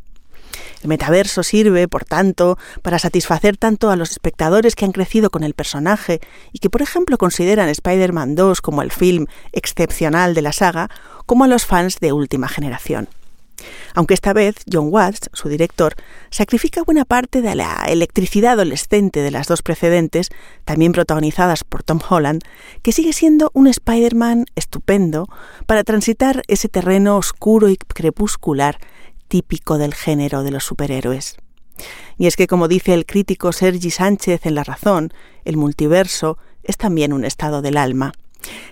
El 0.82 0.88
metaverso 0.88 1.42
sirve, 1.42 1.88
por 1.88 2.04
tanto, 2.04 2.58
para 2.82 2.98
satisfacer 2.98 3.56
tanto 3.56 3.90
a 3.90 3.96
los 3.96 4.10
espectadores 4.10 4.74
que 4.74 4.84
han 4.84 4.92
crecido 4.92 5.30
con 5.30 5.42
el 5.42 5.54
personaje 5.54 6.20
y 6.52 6.58
que, 6.58 6.70
por 6.70 6.82
ejemplo, 6.82 7.18
consideran 7.18 7.68
Spider-Man 7.68 8.34
2 8.34 8.60
como 8.60 8.82
el 8.82 8.92
film 8.92 9.26
excepcional 9.52 10.34
de 10.34 10.42
la 10.42 10.52
saga, 10.52 10.88
como 11.26 11.44
a 11.44 11.48
los 11.48 11.66
fans 11.66 11.98
de 12.00 12.12
última 12.12 12.48
generación. 12.48 13.08
Aunque 13.94 14.14
esta 14.14 14.32
vez 14.32 14.54
John 14.70 14.88
Watts, 14.90 15.30
su 15.32 15.48
director, 15.48 15.94
sacrifica 16.30 16.82
buena 16.82 17.04
parte 17.04 17.42
de 17.42 17.54
la 17.54 17.84
electricidad 17.88 18.52
adolescente 18.52 19.20
de 19.20 19.30
las 19.30 19.48
dos 19.48 19.62
precedentes, 19.62 20.28
también 20.64 20.92
protagonizadas 20.92 21.64
por 21.64 21.82
Tom 21.82 21.98
Holland, 22.08 22.42
que 22.82 22.92
sigue 22.92 23.12
siendo 23.12 23.50
un 23.54 23.66
Spider-Man 23.66 24.46
estupendo 24.54 25.28
para 25.66 25.84
transitar 25.84 26.42
ese 26.46 26.68
terreno 26.68 27.16
oscuro 27.16 27.68
y 27.68 27.76
crepuscular 27.76 28.78
típico 29.28 29.78
del 29.78 29.94
género 29.94 30.42
de 30.42 30.50
los 30.50 30.64
superhéroes. 30.64 31.36
Y 32.16 32.26
es 32.26 32.36
que, 32.36 32.46
como 32.46 32.66
dice 32.66 32.94
el 32.94 33.06
crítico 33.06 33.52
Sergi 33.52 33.90
Sánchez 33.90 34.46
en 34.46 34.54
La 34.54 34.64
Razón, 34.64 35.12
el 35.44 35.56
multiverso 35.56 36.38
es 36.64 36.76
también 36.76 37.12
un 37.12 37.24
estado 37.24 37.62
del 37.62 37.76
alma. 37.76 38.12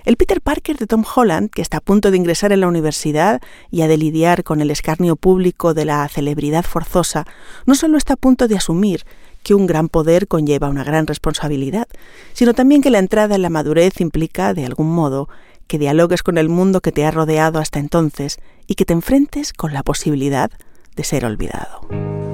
El 0.04 0.16
Peter 0.16 0.40
Parker 0.40 0.76
de 0.76 0.86
Tom 0.86 1.04
Holland, 1.04 1.50
que 1.50 1.62
está 1.62 1.78
a 1.78 1.80
punto 1.80 2.10
de 2.10 2.16
ingresar 2.16 2.52
en 2.52 2.60
la 2.60 2.68
universidad 2.68 3.40
y 3.70 3.82
ha 3.82 3.88
de 3.88 3.96
lidiar 3.96 4.44
con 4.44 4.60
el 4.60 4.70
escarnio 4.70 5.16
público 5.16 5.74
de 5.74 5.84
la 5.84 6.08
celebridad 6.08 6.64
forzosa, 6.64 7.26
no 7.66 7.74
solo 7.74 7.98
está 7.98 8.14
a 8.14 8.16
punto 8.16 8.48
de 8.48 8.56
asumir 8.56 9.04
que 9.42 9.54
un 9.54 9.66
gran 9.66 9.88
poder 9.88 10.26
conlleva 10.28 10.68
una 10.68 10.84
gran 10.84 11.06
responsabilidad, 11.06 11.86
sino 12.32 12.54
también 12.54 12.82
que 12.82 12.90
la 12.90 12.98
entrada 12.98 13.36
en 13.36 13.42
la 13.42 13.50
madurez 13.50 14.00
implica, 14.00 14.54
de 14.54 14.66
algún 14.66 14.90
modo, 14.92 15.28
que 15.66 15.78
dialogues 15.78 16.22
con 16.22 16.38
el 16.38 16.48
mundo 16.48 16.80
que 16.80 16.92
te 16.92 17.04
ha 17.04 17.10
rodeado 17.10 17.58
hasta 17.58 17.78
entonces 17.78 18.38
y 18.66 18.74
que 18.74 18.84
te 18.84 18.92
enfrentes 18.92 19.52
con 19.52 19.72
la 19.72 19.82
posibilidad 19.82 20.50
de 20.96 21.04
ser 21.04 21.24
olvidado. 21.24 22.25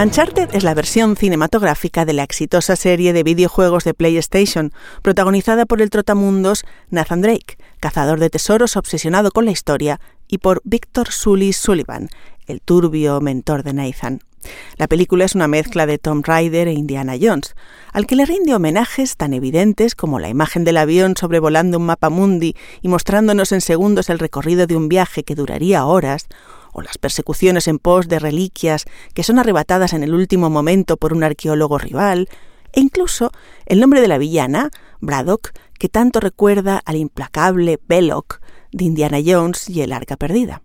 Uncharted 0.00 0.50
es 0.54 0.62
la 0.62 0.74
versión 0.74 1.16
cinematográfica 1.16 2.04
de 2.04 2.12
la 2.12 2.22
exitosa 2.22 2.76
serie 2.76 3.12
de 3.12 3.24
videojuegos 3.24 3.82
de 3.82 3.94
PlayStation, 3.94 4.72
protagonizada 5.02 5.66
por 5.66 5.82
el 5.82 5.90
trotamundos 5.90 6.64
Nathan 6.88 7.20
Drake, 7.20 7.58
cazador 7.80 8.20
de 8.20 8.30
tesoros 8.30 8.76
obsesionado 8.76 9.32
con 9.32 9.44
la 9.44 9.50
historia, 9.50 9.98
y 10.28 10.38
por 10.38 10.60
Victor 10.62 11.10
Sully 11.10 11.52
Sullivan, 11.52 12.10
el 12.46 12.60
turbio 12.60 13.20
mentor 13.20 13.64
de 13.64 13.72
Nathan. 13.72 14.20
La 14.76 14.86
película 14.86 15.24
es 15.24 15.34
una 15.34 15.48
mezcla 15.48 15.84
de 15.84 15.98
Tom 15.98 16.22
Rider 16.24 16.68
e 16.68 16.74
Indiana 16.74 17.14
Jones, 17.20 17.56
al 17.92 18.06
que 18.06 18.14
le 18.14 18.24
rinde 18.24 18.54
homenajes 18.54 19.16
tan 19.16 19.32
evidentes 19.34 19.96
como 19.96 20.20
la 20.20 20.28
imagen 20.28 20.62
del 20.62 20.76
avión 20.76 21.16
sobrevolando 21.16 21.76
un 21.76 21.86
mapa 21.86 22.08
mundi 22.08 22.54
y 22.82 22.86
mostrándonos 22.86 23.50
en 23.50 23.60
segundos 23.60 24.10
el 24.10 24.20
recorrido 24.20 24.68
de 24.68 24.76
un 24.76 24.88
viaje 24.88 25.24
que 25.24 25.34
duraría 25.34 25.84
horas, 25.86 26.28
o 26.72 26.82
las 26.82 26.98
persecuciones 26.98 27.68
en 27.68 27.78
pos 27.78 28.08
de 28.08 28.18
reliquias 28.18 28.84
que 29.14 29.22
son 29.22 29.38
arrebatadas 29.38 29.92
en 29.92 30.02
el 30.02 30.14
último 30.14 30.50
momento 30.50 30.96
por 30.96 31.12
un 31.12 31.24
arqueólogo 31.24 31.78
rival, 31.78 32.28
e 32.72 32.80
incluso 32.80 33.32
el 33.66 33.80
nombre 33.80 34.00
de 34.00 34.08
la 34.08 34.18
villana, 34.18 34.70
Braddock, 35.00 35.52
que 35.78 35.88
tanto 35.88 36.20
recuerda 36.20 36.80
al 36.84 36.96
implacable 36.96 37.78
Belloc 37.88 38.40
de 38.72 38.84
Indiana 38.84 39.18
Jones 39.24 39.68
y 39.68 39.82
el 39.82 39.92
Arca 39.92 40.16
Perdida. 40.16 40.62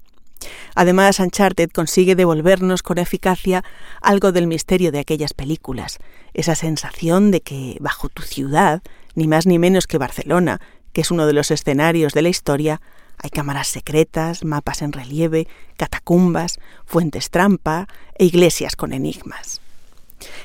Además, 0.75 1.19
Uncharted 1.19 1.69
consigue 1.69 2.15
devolvernos 2.15 2.83
con 2.83 2.97
eficacia 2.97 3.63
algo 4.01 4.31
del 4.31 4.47
misterio 4.47 4.91
de 4.91 4.99
aquellas 4.99 5.33
películas, 5.33 5.99
esa 6.33 6.55
sensación 6.55 7.31
de 7.31 7.41
que 7.41 7.77
bajo 7.79 8.09
tu 8.09 8.23
ciudad, 8.23 8.81
ni 9.15 9.27
más 9.27 9.45
ni 9.45 9.59
menos 9.59 9.87
que 9.87 9.97
Barcelona, 9.97 10.59
que 10.91 11.01
es 11.01 11.11
uno 11.11 11.25
de 11.25 11.33
los 11.33 11.51
escenarios 11.51 12.13
de 12.13 12.21
la 12.21 12.29
historia, 12.29 12.81
hay 13.23 13.29
cámaras 13.29 13.69
secretas, 13.69 14.43
mapas 14.43 14.81
en 14.81 14.91
relieve, 14.91 15.47
catacumbas, 15.77 16.59
fuentes 16.85 17.29
trampa 17.29 17.87
e 18.15 18.25
iglesias 18.25 18.75
con 18.75 18.91
enigmas. 18.91 19.61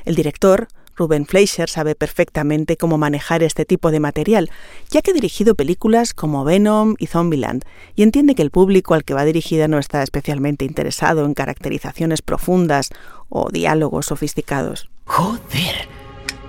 El 0.05 0.15
director, 0.15 0.69
Ruben 0.95 1.27
Fleischer, 1.27 1.69
sabe 1.69 1.97
perfectamente 1.97 2.77
cómo 2.77 2.97
manejar 2.97 3.43
este 3.43 3.65
tipo 3.65 3.91
de 3.91 3.99
material, 3.99 4.51
ya 4.91 5.03
que 5.03 5.11
ha 5.11 5.15
dirigido 5.15 5.57
películas 5.57 6.15
como 6.15 6.45
Venom 6.45 6.95
y 6.99 7.09
Zombieland, 7.09 7.65
y 7.97 8.05
entiende 8.05 8.37
que 8.37 8.43
el 8.43 8.53
público 8.53 8.95
al 8.95 9.05
que 9.05 9.15
va 9.15 9.25
dirigida 9.25 9.67
no 9.67 9.79
está 9.79 10.05
especialmente 10.05 10.65
interesado 10.65 11.25
en 11.25 11.35
caracterizaciones 11.35 12.23
profundas 12.23 12.91
o 13.29 13.51
diálogos 13.51 14.07
sofisticados. 14.07 14.89
Joder, 15.05 15.89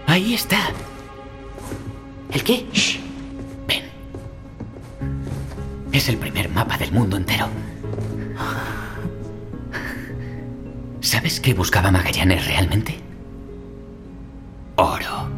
ahí 0.06 0.36
está. 0.36 0.74
¿El 2.32 2.44
qué? 2.44 2.68
Es 5.92 6.08
el 6.08 6.18
primer 6.18 6.50
mapa 6.50 6.78
del 6.78 6.92
mundo 6.92 7.18
entero. 7.18 7.48
¿Sabes 11.02 11.40
qué 11.40 11.54
buscaba 11.54 11.92
Magallanes 11.92 12.46
realmente? 12.46 13.00
Oro. 14.76 15.30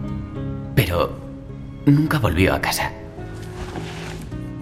Pero 0.75 1.17
nunca 1.85 2.19
volvió 2.19 2.53
a 2.53 2.61
casa. 2.61 2.91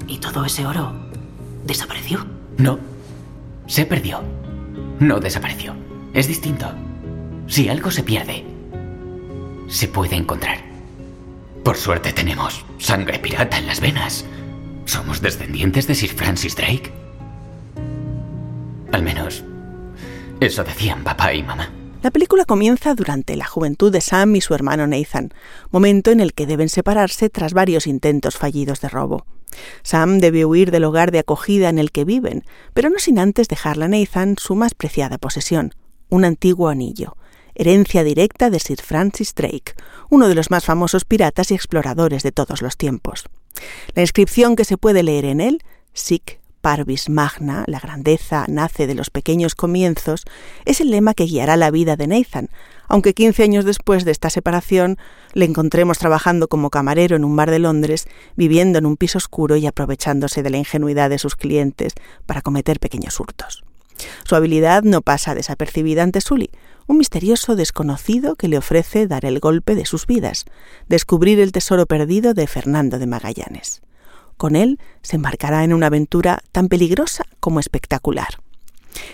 ¿Y 0.07 0.17
todo 0.17 0.45
ese 0.45 0.65
oro 0.65 0.93
desapareció? 1.65 2.25
No. 2.57 2.79
Se 3.67 3.85
perdió. 3.85 4.21
No 4.99 5.19
desapareció. 5.19 5.75
Es 6.13 6.27
distinto. 6.27 6.71
Si 7.47 7.69
algo 7.69 7.89
se 7.89 8.03
pierde, 8.03 8.45
se 9.67 9.87
puede 9.87 10.15
encontrar. 10.15 10.59
Por 11.63 11.77
suerte 11.77 12.13
tenemos 12.13 12.65
sangre 12.77 13.19
pirata 13.19 13.57
en 13.57 13.67
las 13.67 13.79
venas. 13.79 14.25
¿Somos 14.89 15.21
descendientes 15.21 15.85
de 15.85 15.93
Sir 15.93 16.09
Francis 16.09 16.55
Drake? 16.55 16.91
Al 18.91 19.03
menos, 19.03 19.43
eso 20.39 20.63
decían 20.63 21.03
papá 21.03 21.31
y 21.31 21.43
mamá. 21.43 21.71
La 22.01 22.09
película 22.09 22.43
comienza 22.43 22.95
durante 22.95 23.35
la 23.35 23.45
juventud 23.45 23.91
de 23.91 24.01
Sam 24.01 24.35
y 24.35 24.41
su 24.41 24.55
hermano 24.55 24.87
Nathan, 24.87 25.31
momento 25.69 26.09
en 26.09 26.19
el 26.19 26.33
que 26.33 26.47
deben 26.47 26.69
separarse 26.69 27.29
tras 27.29 27.53
varios 27.53 27.85
intentos 27.85 28.35
fallidos 28.37 28.81
de 28.81 28.89
robo. 28.89 29.27
Sam 29.83 30.17
debe 30.17 30.43
huir 30.43 30.71
del 30.71 30.85
hogar 30.85 31.11
de 31.11 31.19
acogida 31.19 31.69
en 31.69 31.77
el 31.77 31.91
que 31.91 32.03
viven, 32.03 32.43
pero 32.73 32.89
no 32.89 32.97
sin 32.97 33.19
antes 33.19 33.47
dejarle 33.47 33.85
a 33.85 33.89
Nathan 33.89 34.37
su 34.39 34.55
más 34.55 34.73
preciada 34.73 35.19
posesión, 35.19 35.75
un 36.09 36.25
antiguo 36.25 36.67
anillo, 36.67 37.15
herencia 37.53 38.03
directa 38.03 38.49
de 38.49 38.59
Sir 38.59 38.81
Francis 38.81 39.35
Drake, 39.35 39.75
uno 40.09 40.27
de 40.27 40.33
los 40.33 40.49
más 40.49 40.65
famosos 40.65 41.05
piratas 41.05 41.51
y 41.51 41.53
exploradores 41.53 42.23
de 42.23 42.31
todos 42.31 42.63
los 42.63 42.75
tiempos. 42.75 43.25
La 43.93 44.01
inscripción 44.01 44.55
que 44.55 44.65
se 44.65 44.77
puede 44.77 45.03
leer 45.03 45.25
en 45.25 45.41
él, 45.41 45.63
Sic 45.93 46.39
Parvis 46.61 47.09
Magna, 47.09 47.63
la 47.67 47.79
grandeza 47.79 48.45
nace 48.47 48.85
de 48.85 48.95
los 48.95 49.09
pequeños 49.09 49.55
comienzos, 49.55 50.25
es 50.65 50.81
el 50.81 50.91
lema 50.91 51.13
que 51.13 51.25
guiará 51.25 51.55
la 51.55 51.71
vida 51.71 51.95
de 51.95 52.07
Nathan, 52.07 52.49
aunque 52.87 53.13
15 53.13 53.43
años 53.43 53.65
después 53.65 54.03
de 54.03 54.11
esta 54.11 54.29
separación 54.29 54.97
le 55.33 55.45
encontremos 55.45 55.99
trabajando 55.99 56.47
como 56.47 56.69
camarero 56.69 57.15
en 57.15 57.23
un 57.23 57.35
bar 57.35 57.49
de 57.49 57.59
Londres, 57.59 58.07
viviendo 58.35 58.79
en 58.79 58.85
un 58.85 58.97
piso 58.97 59.17
oscuro 59.17 59.55
y 59.55 59.67
aprovechándose 59.67 60.43
de 60.43 60.49
la 60.49 60.57
ingenuidad 60.57 61.09
de 61.09 61.19
sus 61.19 61.35
clientes 61.35 61.93
para 62.25 62.41
cometer 62.41 62.79
pequeños 62.79 63.19
hurtos. 63.19 63.63
Su 64.23 64.35
habilidad 64.35 64.83
no 64.83 65.01
pasa 65.01 65.35
desapercibida 65.35 66.03
ante 66.03 66.21
Sully, 66.21 66.49
un 66.89 66.97
misterioso 66.97 67.55
desconocido 67.55 68.35
que 68.35 68.47
le 68.47 68.57
ofrece 68.57 69.05
dar 69.05 69.23
el 69.23 69.39
golpe 69.39 69.75
de 69.75 69.85
sus 69.85 70.07
vidas, 70.07 70.45
descubrir 70.87 71.39
el 71.39 71.51
tesoro 71.51 71.85
perdido 71.85 72.33
de 72.33 72.47
Fernando 72.47 72.97
de 72.97 73.05
Magallanes. 73.05 73.81
Con 74.37 74.55
él 74.55 74.79
se 75.03 75.17
embarcará 75.17 75.63
en 75.63 75.73
una 75.73 75.85
aventura 75.85 76.39
tan 76.51 76.67
peligrosa 76.67 77.25
como 77.39 77.59
espectacular. 77.59 78.39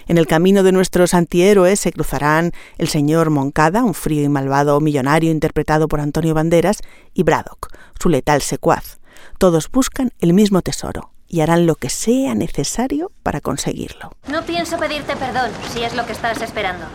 En 0.08 0.18
el 0.18 0.26
camino 0.26 0.64
de 0.64 0.72
nuestros 0.72 1.14
antihéroes 1.14 1.82
se 1.82 1.92
cruzarán 1.92 2.54
el 2.78 2.88
señor 2.88 3.30
Moncada, 3.30 3.84
un 3.84 3.94
frío 3.94 4.24
y 4.24 4.30
malvado 4.30 4.80
millonario 4.80 5.30
interpretado 5.30 5.90
por 5.90 6.00
Antonio 6.00 6.34
Banderas, 6.34 6.80
y 7.14 7.24
Braddock, 7.24 7.76
su 8.00 8.08
letal 8.08 8.42
secuaz. 8.42 9.00
Todos 9.38 9.70
buscan 9.70 10.14
el 10.22 10.32
mismo 10.32 10.62
tesoro, 10.62 11.12
y 11.28 11.42
harán 11.42 11.66
lo 11.66 11.76
que 11.76 11.90
sea 11.90 12.36
necesario 12.36 13.12
para 13.22 13.42
conseguirlo. 13.42 14.12
No 14.30 14.46
pienso 14.46 14.78
pedirte 14.78 15.18
perdón, 15.18 15.52
si 15.74 15.84
es 15.84 15.94
lo 15.94 16.06
que 16.06 16.14
estás 16.14 16.42
esperando. 16.42 16.86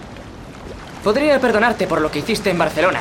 Podría 1.03 1.41
perdonarte 1.41 1.87
por 1.87 2.01
lo 2.01 2.11
que 2.11 2.19
hiciste 2.19 2.51
en 2.51 2.59
Barcelona. 2.59 3.01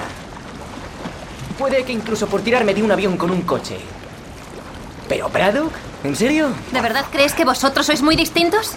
Puede 1.58 1.84
que 1.84 1.92
incluso 1.92 2.28
por 2.28 2.42
tirarme 2.42 2.74
de 2.74 2.82
un 2.84 2.92
avión 2.92 3.18
con 3.18 3.32
un 3.32 3.42
coche. 3.42 3.78
Pero 5.10 5.30
Braddock, 5.30 5.74
¿en 6.04 6.16
serio? 6.16 6.50
¿De 6.72 6.82
verdad 6.82 7.06
crees 7.12 7.34
que 7.34 7.44
vosotros 7.44 7.86
sois 7.86 8.02
muy 8.02 8.16
distintos? 8.16 8.74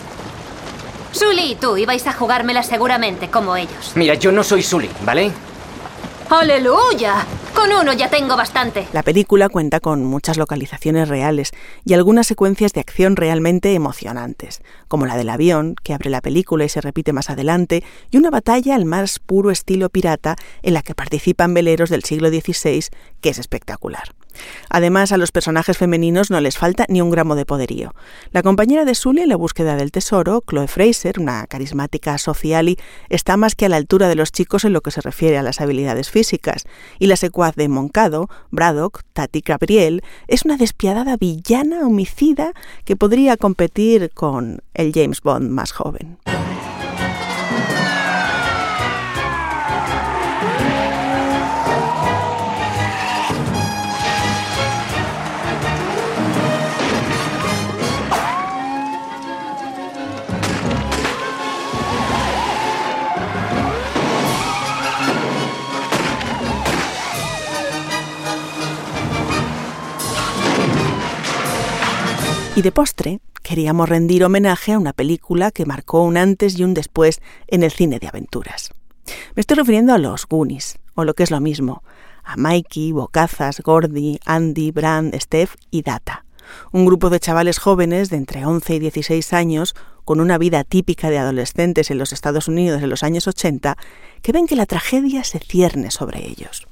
Sully 1.12 1.52
y 1.52 1.54
tú 1.54 1.76
ibais 1.76 2.06
a 2.06 2.12
jugármela 2.12 2.62
seguramente, 2.62 3.28
como 3.28 3.54
ellos. 3.54 3.92
Mira, 3.94 4.14
yo 4.14 4.32
no 4.32 4.42
soy 4.42 4.62
Sully, 4.62 4.90
¿vale? 5.04 5.30
¡Aleluya! 6.34 7.26
Con 7.54 7.70
uno 7.72 7.92
ya 7.92 8.08
tengo 8.08 8.38
bastante. 8.38 8.88
La 8.94 9.02
película 9.02 9.50
cuenta 9.50 9.80
con 9.80 10.02
muchas 10.06 10.38
localizaciones 10.38 11.10
reales 11.10 11.50
y 11.84 11.92
algunas 11.92 12.26
secuencias 12.26 12.72
de 12.72 12.80
acción 12.80 13.16
realmente 13.16 13.74
emocionantes, 13.74 14.62
como 14.88 15.04
la 15.04 15.18
del 15.18 15.28
avión, 15.28 15.74
que 15.84 15.92
abre 15.92 16.08
la 16.08 16.22
película 16.22 16.64
y 16.64 16.70
se 16.70 16.80
repite 16.80 17.12
más 17.12 17.28
adelante, 17.28 17.84
y 18.10 18.16
una 18.16 18.30
batalla 18.30 18.76
al 18.76 18.86
más 18.86 19.18
puro 19.18 19.50
estilo 19.50 19.90
pirata 19.90 20.36
en 20.62 20.72
la 20.72 20.80
que 20.80 20.94
participan 20.94 21.52
veleros 21.52 21.90
del 21.90 22.02
siglo 22.02 22.30
XVI, 22.30 22.86
que 23.20 23.28
es 23.28 23.38
espectacular. 23.38 24.14
Además, 24.68 25.12
a 25.12 25.16
los 25.16 25.32
personajes 25.32 25.78
femeninos 25.78 26.30
no 26.30 26.40
les 26.40 26.58
falta 26.58 26.86
ni 26.88 27.00
un 27.00 27.10
gramo 27.10 27.34
de 27.34 27.46
poderío. 27.46 27.94
La 28.30 28.42
compañera 28.42 28.84
de 28.84 28.94
Sully 28.94 29.22
en 29.22 29.28
la 29.28 29.36
búsqueda 29.36 29.76
del 29.76 29.92
tesoro, 29.92 30.42
Chloe 30.46 30.68
Fraser, 30.68 31.18
una 31.18 31.46
carismática 31.46 32.18
sociali, 32.18 32.78
está 33.08 33.36
más 33.36 33.54
que 33.54 33.66
a 33.66 33.68
la 33.68 33.76
altura 33.76 34.08
de 34.08 34.14
los 34.14 34.32
chicos 34.32 34.64
en 34.64 34.72
lo 34.72 34.80
que 34.80 34.90
se 34.90 35.00
refiere 35.00 35.38
a 35.38 35.42
las 35.42 35.60
habilidades 35.60 36.10
físicas, 36.10 36.64
y 36.98 37.06
la 37.06 37.16
secuaz 37.16 37.54
de 37.56 37.68
Moncado, 37.68 38.28
Braddock, 38.50 39.02
Tati 39.12 39.40
Gabriel, 39.40 40.02
es 40.28 40.44
una 40.44 40.56
despiadada 40.56 41.16
villana 41.16 41.86
homicida 41.86 42.52
que 42.84 42.96
podría 42.96 43.36
competir 43.36 44.10
con 44.14 44.62
el 44.74 44.92
James 44.92 45.20
Bond 45.20 45.50
más 45.50 45.72
joven. 45.72 46.18
Y 72.54 72.60
de 72.60 72.70
postre, 72.70 73.20
queríamos 73.42 73.88
rendir 73.88 74.24
homenaje 74.24 74.72
a 74.72 74.78
una 74.78 74.92
película 74.92 75.50
que 75.50 75.64
marcó 75.64 76.02
un 76.02 76.18
antes 76.18 76.58
y 76.58 76.64
un 76.64 76.74
después 76.74 77.22
en 77.46 77.62
el 77.62 77.70
cine 77.70 77.98
de 77.98 78.08
aventuras. 78.08 78.72
Me 79.34 79.40
estoy 79.40 79.56
refiriendo 79.56 79.94
a 79.94 79.98
los 79.98 80.26
Goonies, 80.26 80.78
o 80.94 81.04
lo 81.04 81.14
que 81.14 81.22
es 81.22 81.30
lo 81.30 81.40
mismo, 81.40 81.82
a 82.22 82.36
Mikey, 82.36 82.92
Bocazas, 82.92 83.62
Gordy, 83.62 84.20
Andy, 84.26 84.70
Brand, 84.70 85.18
Steph 85.18 85.54
y 85.70 85.80
Data. 85.80 86.26
Un 86.72 86.84
grupo 86.84 87.08
de 87.08 87.20
chavales 87.20 87.58
jóvenes 87.58 88.10
de 88.10 88.18
entre 88.18 88.44
11 88.44 88.74
y 88.74 88.78
16 88.80 89.32
años, 89.32 89.74
con 90.04 90.20
una 90.20 90.36
vida 90.36 90.62
típica 90.62 91.08
de 91.08 91.16
adolescentes 91.16 91.90
en 91.90 91.96
los 91.96 92.12
Estados 92.12 92.48
Unidos 92.48 92.82
en 92.82 92.90
los 92.90 93.02
años 93.02 93.26
80, 93.26 93.78
que 94.20 94.32
ven 94.32 94.46
que 94.46 94.56
la 94.56 94.66
tragedia 94.66 95.24
se 95.24 95.38
cierne 95.38 95.90
sobre 95.90 96.28
ellos. 96.28 96.66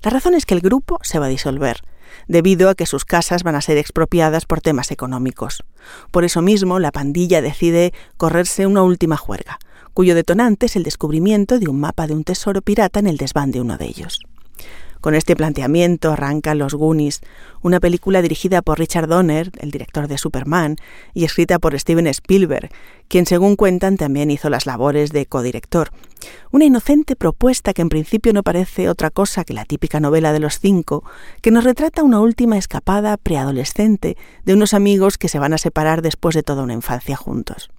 La 0.00 0.10
razón 0.10 0.32
es 0.32 0.46
que 0.46 0.54
el 0.54 0.62
grupo 0.62 0.98
se 1.02 1.18
va 1.18 1.26
a 1.26 1.30
disolver, 1.30 1.82
debido 2.28 2.68
a 2.68 2.74
que 2.74 2.86
sus 2.86 3.04
casas 3.04 3.42
van 3.42 3.54
a 3.54 3.60
ser 3.60 3.78
expropiadas 3.78 4.46
por 4.46 4.60
temas 4.60 4.90
económicos. 4.90 5.64
Por 6.10 6.24
eso 6.24 6.42
mismo, 6.42 6.78
la 6.78 6.92
pandilla 6.92 7.42
decide 7.42 7.92
correrse 8.16 8.66
una 8.66 8.82
última 8.82 9.16
juerga, 9.16 9.58
cuyo 9.94 10.14
detonante 10.14 10.66
es 10.66 10.76
el 10.76 10.82
descubrimiento 10.82 11.58
de 11.58 11.68
un 11.68 11.80
mapa 11.80 12.06
de 12.06 12.14
un 12.14 12.24
tesoro 12.24 12.62
pirata 12.62 13.00
en 13.00 13.06
el 13.06 13.16
desván 13.16 13.50
de 13.50 13.60
uno 13.60 13.78
de 13.78 13.86
ellos. 13.86 14.20
Con 15.00 15.14
este 15.14 15.36
planteamiento 15.36 16.12
arrancan 16.12 16.58
Los 16.58 16.74
Goonies, 16.74 17.20
una 17.62 17.80
película 17.80 18.22
dirigida 18.22 18.62
por 18.62 18.78
Richard 18.78 19.08
Donner, 19.08 19.50
el 19.58 19.70
director 19.70 20.08
de 20.08 20.18
Superman, 20.18 20.76
y 21.14 21.24
escrita 21.24 21.58
por 21.58 21.78
Steven 21.78 22.06
Spielberg, 22.08 22.70
quien 23.08 23.26
según 23.26 23.56
cuentan 23.56 23.96
también 23.96 24.30
hizo 24.30 24.50
las 24.50 24.66
labores 24.66 25.12
de 25.12 25.26
codirector. 25.26 25.90
Una 26.50 26.64
inocente 26.64 27.16
propuesta 27.16 27.72
que 27.72 27.82
en 27.82 27.88
principio 27.88 28.32
no 28.32 28.42
parece 28.42 28.88
otra 28.88 29.10
cosa 29.10 29.44
que 29.44 29.54
la 29.54 29.64
típica 29.64 30.00
novela 30.00 30.32
de 30.32 30.40
los 30.40 30.58
cinco, 30.58 31.04
que 31.42 31.50
nos 31.50 31.64
retrata 31.64 32.02
una 32.02 32.20
última 32.20 32.58
escapada 32.58 33.16
preadolescente 33.16 34.16
de 34.44 34.54
unos 34.54 34.74
amigos 34.74 35.18
que 35.18 35.28
se 35.28 35.38
van 35.38 35.52
a 35.52 35.58
separar 35.58 36.02
después 36.02 36.34
de 36.34 36.42
toda 36.42 36.62
una 36.62 36.74
infancia 36.74 37.16
juntos. 37.16 37.70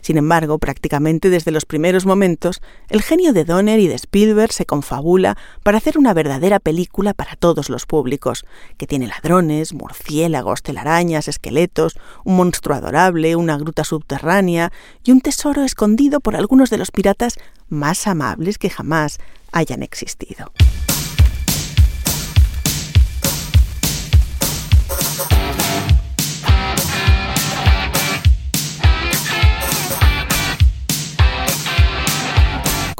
Sin 0.00 0.18
embargo, 0.18 0.58
prácticamente 0.58 1.30
desde 1.30 1.50
los 1.50 1.64
primeros 1.64 2.06
momentos, 2.06 2.60
el 2.88 3.02
genio 3.02 3.32
de 3.32 3.44
Donner 3.44 3.78
y 3.80 3.88
de 3.88 3.94
Spielberg 3.94 4.52
se 4.52 4.66
confabula 4.66 5.36
para 5.62 5.78
hacer 5.78 5.98
una 5.98 6.14
verdadera 6.14 6.60
película 6.60 7.14
para 7.14 7.36
todos 7.36 7.70
los 7.70 7.86
públicos, 7.86 8.44
que 8.76 8.86
tiene 8.86 9.06
ladrones, 9.06 9.72
murciélagos, 9.72 10.62
telarañas, 10.62 11.28
esqueletos, 11.28 11.98
un 12.24 12.36
monstruo 12.36 12.76
adorable, 12.76 13.36
una 13.36 13.56
gruta 13.56 13.84
subterránea 13.84 14.72
y 15.04 15.12
un 15.12 15.20
tesoro 15.20 15.62
escondido 15.64 16.20
por 16.20 16.36
algunos 16.36 16.70
de 16.70 16.78
los 16.78 16.90
piratas 16.90 17.38
más 17.68 18.06
amables 18.06 18.58
que 18.58 18.70
jamás 18.70 19.18
hayan 19.52 19.82
existido. 19.82 20.52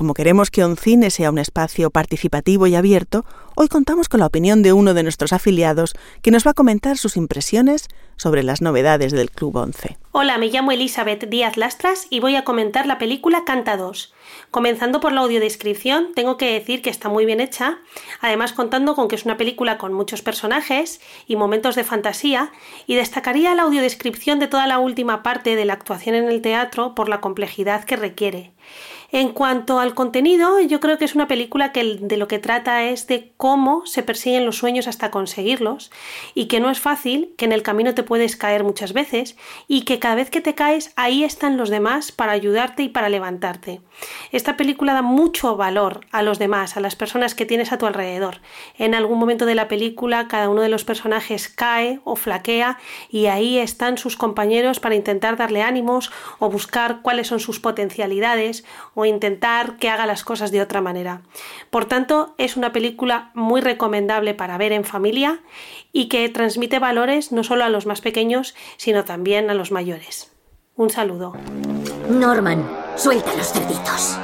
Como 0.03 0.15
queremos 0.15 0.51
que 0.51 0.65
Oncine 0.65 1.11
sea 1.11 1.31
un 1.31 1.39
espacio 1.39 1.91
participativo 1.91 2.67
y 2.67 2.75
abierto, 2.75 3.25
hoy 3.55 3.69
contamos 3.69 4.09
con 4.09 4.19
la 4.19 4.27
opinión 4.27 4.61
de 4.65 4.73
uno 4.73 4.95
de 4.95 5.05
nuestros 5.05 5.33
afiliados 5.33 5.95
que 6.23 6.33
nos 6.33 6.45
va 6.45 6.51
a 6.51 6.55
comentar 6.55 6.99
sus 6.99 7.17
impresiones 7.17 7.87
sobre 8.17 8.43
las 8.43 8.63
novedades 8.63 9.13
del 9.13 9.31
Club 9.31 9.55
Once. 9.55 9.97
Hola, 10.11 10.39
me 10.39 10.49
llamo 10.49 10.73
Elizabeth 10.73 11.29
Díaz 11.29 11.57
Lastras 11.57 12.09
y 12.11 12.19
voy 12.19 12.35
a 12.35 12.43
comentar 12.43 12.87
la 12.87 12.99
película 12.99 13.45
Canta 13.45 13.77
2. 13.77 14.13
Comenzando 14.51 14.99
por 14.99 15.13
la 15.13 15.21
audiodescripción, 15.21 16.09
tengo 16.17 16.37
que 16.37 16.53
decir 16.53 16.83
que 16.83 16.91
está 16.91 17.09
muy 17.09 17.25
bien 17.25 17.41
hecha, 17.41 17.79
además 18.21 18.53
contando 18.53 18.97
con 18.97 19.07
que 19.07 19.15
es 19.15 19.25
una 19.25 19.37
película 19.37 19.79
con 19.79 19.93
muchos 19.93 20.21
personajes 20.21 21.01
y 21.29 21.37
momentos 21.37 21.77
de 21.77 21.85
fantasía, 21.85 22.51
y 22.89 22.97
destacaría 22.97 23.55
la 23.55 23.63
audiodescripción 23.63 24.41
de 24.41 24.49
toda 24.49 24.67
la 24.67 24.81
última 24.81 25.23
parte 25.23 25.55
de 25.55 25.65
la 25.65 25.75
actuación 25.75 26.17
en 26.17 26.29
el 26.29 26.43
teatro 26.43 26.97
por 26.97 27.09
la 27.09 27.21
complejidad 27.21 27.85
que 27.85 27.95
requiere. 27.95 28.53
En 29.15 29.33
cuanto 29.33 29.79
al 29.79 29.95
contenido, 29.95 30.59
yo 30.61 30.81
creo 30.81 30.97
que 30.97 31.05
es 31.05 31.15
una 31.15 31.29
película 31.29 31.71
que 31.71 31.99
de 32.01 32.17
lo 32.17 32.29
que 32.29 32.39
trata 32.39 32.85
es 32.85 33.07
de 33.07 33.35
cómo 33.37 33.85
se 33.85 34.03
persiguen 34.03 34.47
los 34.47 34.57
sueños 34.57 34.89
hasta 34.89 35.11
conseguirlos 35.11 35.91
y 36.35 36.47
que 36.47 36.61
no 36.61 36.71
es 36.71 36.81
fácil, 36.81 37.35
que 37.37 37.45
en 37.45 37.53
el 37.53 37.63
camino 37.63 37.93
te 37.93 38.05
puedes 38.05 38.37
caer 38.37 38.65
muchas 38.65 38.95
veces 38.95 39.37
y 39.69 39.83
que 39.83 39.99
cada 39.99 40.15
vez 40.15 40.31
que 40.31 40.41
te 40.41 40.55
caes 40.55 40.95
ahí 40.97 41.25
están 41.25 41.59
los 41.59 41.69
demás 41.69 42.11
para 42.11 42.33
ayudarte 42.33 42.85
y 42.85 42.89
para 42.89 43.11
levantarte. 43.11 43.83
Esta 44.31 44.57
película 44.57 44.95
da 44.95 45.03
mucho 45.03 45.59
valor 45.59 46.07
a 46.11 46.23
los 46.23 46.39
demás, 46.39 46.79
a 46.79 46.81
las 46.81 46.97
personas 46.97 47.35
que 47.35 47.45
tienes 47.45 47.71
a 47.71 47.77
tu 47.77 47.85
alrededor. 47.85 48.41
En 48.79 48.95
algún 48.95 49.19
momento 49.19 49.45
de 49.45 49.55
la 49.55 49.69
película 49.69 50.27
cada 50.27 50.49
uno 50.49 50.63
de 50.63 50.71
los 50.71 50.85
personajes 50.85 51.51
cae 51.51 52.01
o 52.05 52.17
flaquea 52.17 52.79
y 53.11 53.27
ahí 53.27 53.59
están 53.59 53.99
sus 53.99 54.17
compañeros 54.17 54.81
para 54.81 54.95
intentar 54.95 55.37
darle 55.37 55.61
ánimos 55.61 56.11
o 56.39 56.49
buscar 56.49 57.03
cuáles 57.03 57.27
son 57.27 57.41
sus 57.41 57.61
potencialidades 57.61 58.65
intentar 59.05 59.77
que 59.77 59.89
haga 59.89 60.07
las 60.07 60.25
cosas 60.25 60.51
de 60.51 60.61
otra 60.61 60.81
manera. 60.81 61.23
Por 61.71 61.85
tanto, 61.85 62.35
es 62.39 62.57
una 62.57 62.73
película 62.73 63.31
muy 63.35 63.61
recomendable 63.61 64.35
para 64.35 64.59
ver 64.59 64.73
en 64.73 64.85
familia 64.85 65.41
y 65.93 66.09
que 66.09 66.29
transmite 66.29 66.79
valores 66.79 67.33
no 67.33 67.45
solo 67.45 67.65
a 67.65 67.69
los 67.69 67.87
más 67.87 68.01
pequeños, 68.01 68.55
sino 68.77 69.05
también 69.05 69.51
a 69.51 69.55
los 69.55 69.73
mayores. 69.73 70.33
Un 70.77 70.91
saludo. 70.91 71.35
Norman, 72.09 72.69
suelta 72.97 73.35
los 73.35 73.53
cerditos. 73.53 74.19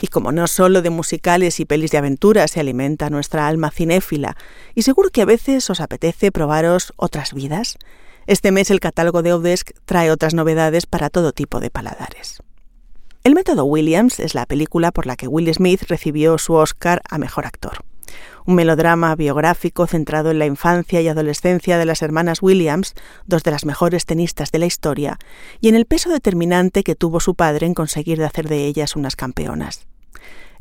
Y 0.00 0.08
como 0.08 0.32
no 0.32 0.46
solo 0.46 0.82
de 0.82 0.90
musicales 0.90 1.60
y 1.60 1.64
pelis 1.64 1.90
de 1.90 1.98
aventuras 1.98 2.50
se 2.52 2.60
alimenta 2.60 3.10
nuestra 3.10 3.46
alma 3.46 3.70
cinéfila, 3.70 4.36
y 4.74 4.82
seguro 4.82 5.10
que 5.10 5.22
a 5.22 5.26
veces 5.26 5.68
os 5.70 5.80
apetece 5.80 6.32
probaros 6.32 6.92
otras 6.96 7.34
vidas, 7.34 7.76
este 8.26 8.52
mes 8.52 8.70
el 8.70 8.80
catálogo 8.80 9.22
de 9.22 9.32
Odesk 9.32 9.70
trae 9.84 10.10
otras 10.10 10.34
novedades 10.34 10.86
para 10.86 11.10
todo 11.10 11.32
tipo 11.32 11.60
de 11.60 11.70
paladares. 11.70 12.42
El 13.24 13.34
método 13.34 13.64
Williams 13.64 14.18
es 14.18 14.34
la 14.34 14.46
película 14.46 14.90
por 14.90 15.06
la 15.06 15.16
que 15.16 15.28
Will 15.28 15.52
Smith 15.54 15.82
recibió 15.88 16.38
su 16.38 16.54
Oscar 16.54 17.02
a 17.08 17.18
Mejor 17.18 17.46
Actor. 17.46 17.84
Un 18.46 18.54
melodrama 18.54 19.14
biográfico 19.14 19.86
centrado 19.86 20.30
en 20.30 20.38
la 20.38 20.46
infancia 20.46 21.00
y 21.00 21.08
adolescencia 21.08 21.78
de 21.78 21.84
las 21.84 22.02
hermanas 22.02 22.42
Williams, 22.42 22.94
dos 23.26 23.42
de 23.42 23.50
las 23.50 23.64
mejores 23.64 24.06
tenistas 24.06 24.50
de 24.52 24.58
la 24.58 24.66
historia, 24.66 25.18
y 25.60 25.68
en 25.68 25.74
el 25.74 25.86
peso 25.86 26.10
determinante 26.10 26.82
que 26.82 26.94
tuvo 26.94 27.20
su 27.20 27.34
padre 27.34 27.66
en 27.66 27.74
conseguir 27.74 28.18
de 28.18 28.24
hacer 28.24 28.48
de 28.48 28.66
ellas 28.66 28.96
unas 28.96 29.16
campeonas. 29.16 29.86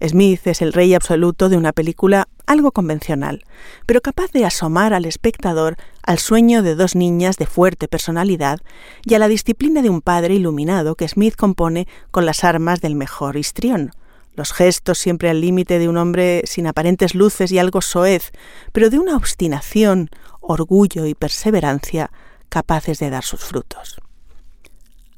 Smith 0.08 0.48
es 0.48 0.62
el 0.62 0.74
rey 0.74 0.94
absoluto 0.96 1.48
de 1.48 1.58
una 1.58 1.74
película 1.74 2.28
algo 2.48 2.72
convencional, 2.72 3.46
pero 3.86 4.02
capaz 4.02 4.32
de 4.32 4.46
asomar 4.46 4.94
al 4.94 5.06
espectador 5.06 5.78
al 6.04 6.18
sueño 6.18 6.64
de 6.64 6.76
dos 6.76 6.96
niñas 6.96 7.38
de 7.38 7.46
fuerte 7.46 7.88
personalidad 7.88 8.60
y 9.06 9.14
a 9.14 9.20
la 9.20 9.28
disciplina 9.28 9.82
de 9.82 9.90
un 9.90 10.02
padre 10.02 10.34
iluminado 10.34 10.96
que 10.96 11.08
Smith 11.08 11.36
compone 11.36 11.88
con 12.10 12.26
las 12.26 12.44
armas 12.44 12.82
del 12.82 12.96
mejor 12.96 13.38
histrión. 13.38 13.92
Los 14.36 14.54
gestos 14.54 14.98
siempre 14.98 15.30
al 15.30 15.42
límite 15.42 15.80
de 15.80 15.90
un 15.90 15.98
hombre 15.98 16.44
sin 16.46 16.68
aparentes 16.68 17.16
luces 17.16 17.52
y 17.52 17.60
algo 17.60 17.82
soez, 17.82 18.32
pero 18.72 18.90
de 18.90 19.00
una 19.00 19.18
obstinación, 19.18 20.10
orgullo 20.40 21.06
y 21.06 21.16
perseverancia 21.16 22.12
capaces 22.50 23.00
de 23.00 23.10
dar 23.10 23.24
sus 23.24 23.42
frutos. 23.42 24.02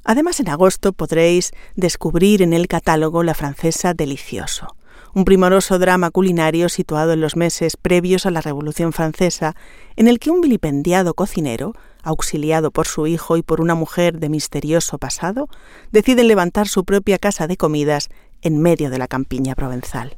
Además, 0.03 0.39
en 0.39 0.49
agosto 0.49 0.93
podréis 0.93 1.51
descubrir 1.75 2.41
en 2.41 2.53
el 2.53 2.67
catálogo 2.67 3.23
la 3.23 3.33
francesa 3.33 3.93
Delicioso, 3.93 4.75
un 5.13 5.25
primoroso 5.25 5.79
drama 5.79 6.11
culinario 6.11 6.67
situado 6.67 7.13
en 7.13 7.21
los 7.21 7.35
meses 7.35 7.77
previos 7.77 8.25
a 8.25 8.31
la 8.31 8.41
Revolución 8.41 8.91
Francesa, 8.91 9.55
en 9.95 10.07
el 10.07 10.19
que 10.19 10.29
un 10.29 10.41
vilipendiado 10.41 11.13
cocinero, 11.13 11.73
auxiliado 12.03 12.71
por 12.71 12.85
su 12.85 13.07
hijo 13.07 13.37
y 13.37 13.43
por 13.43 13.61
una 13.61 13.75
mujer 13.75 14.19
de 14.19 14.27
misterioso 14.27 14.97
pasado, 14.97 15.47
decide 15.91 16.23
levantar 16.23 16.67
su 16.67 16.83
propia 16.83 17.17
casa 17.17 17.47
de 17.47 17.55
comidas 17.55 18.09
en 18.43 18.61
medio 18.61 18.89
de 18.89 18.99
la 18.99 19.07
campiña 19.07 19.55
provenzal. 19.55 20.17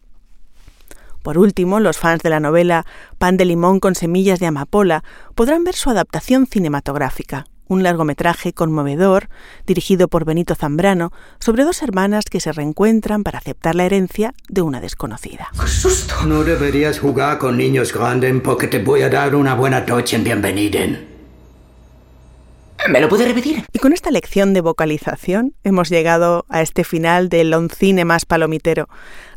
Por 1.23 1.39
último, 1.39 1.79
los 1.79 1.97
fans 1.97 2.21
de 2.21 2.29
la 2.29 2.39
novela 2.39 2.85
Pan 3.17 3.37
de 3.37 3.45
limón 3.45 3.79
con 3.79 3.95
semillas 3.95 4.39
de 4.39 4.45
amapola 4.45 5.03
podrán 5.33 5.63
ver 5.63 5.73
su 5.73 5.89
adaptación 5.89 6.45
cinematográfica, 6.45 7.47
un 7.67 7.81
largometraje 7.81 8.53
conmovedor 8.53 9.29
dirigido 9.65 10.07
por 10.07 10.25
Benito 10.25 10.53
Zambrano 10.53 11.11
sobre 11.39 11.63
dos 11.63 11.81
hermanas 11.81 12.25
que 12.25 12.39
se 12.39 12.51
reencuentran 12.51 13.23
para 13.23 13.39
aceptar 13.39 13.73
la 13.73 13.85
herencia 13.85 14.33
de 14.49 14.61
una 14.61 14.81
desconocida. 14.81 15.47
No 16.27 16.43
deberías 16.43 16.99
jugar 16.99 17.39
con 17.39 17.57
niños 17.57 17.91
grandes 17.91 18.39
porque 18.43 18.67
te 18.67 18.83
voy 18.83 19.01
a 19.01 19.09
dar 19.09 19.35
una 19.35 19.55
buena 19.55 19.81
noche 19.81 20.15
en 20.15 20.23
bienvenida. 20.23 21.14
¿Me 22.87 23.01
lo 23.01 23.09
puede 23.09 23.25
repetir? 23.25 23.65
Y 23.73 23.79
con 23.79 23.93
esta 23.93 24.11
lección 24.11 24.53
de 24.53 24.61
vocalización 24.61 25.55
hemos 25.63 25.89
llegado 25.89 26.45
a 26.49 26.61
este 26.61 26.83
final 26.83 27.29
del 27.29 27.51
Oncine 27.53 28.05
más 28.05 28.25
palomitero. 28.25 28.87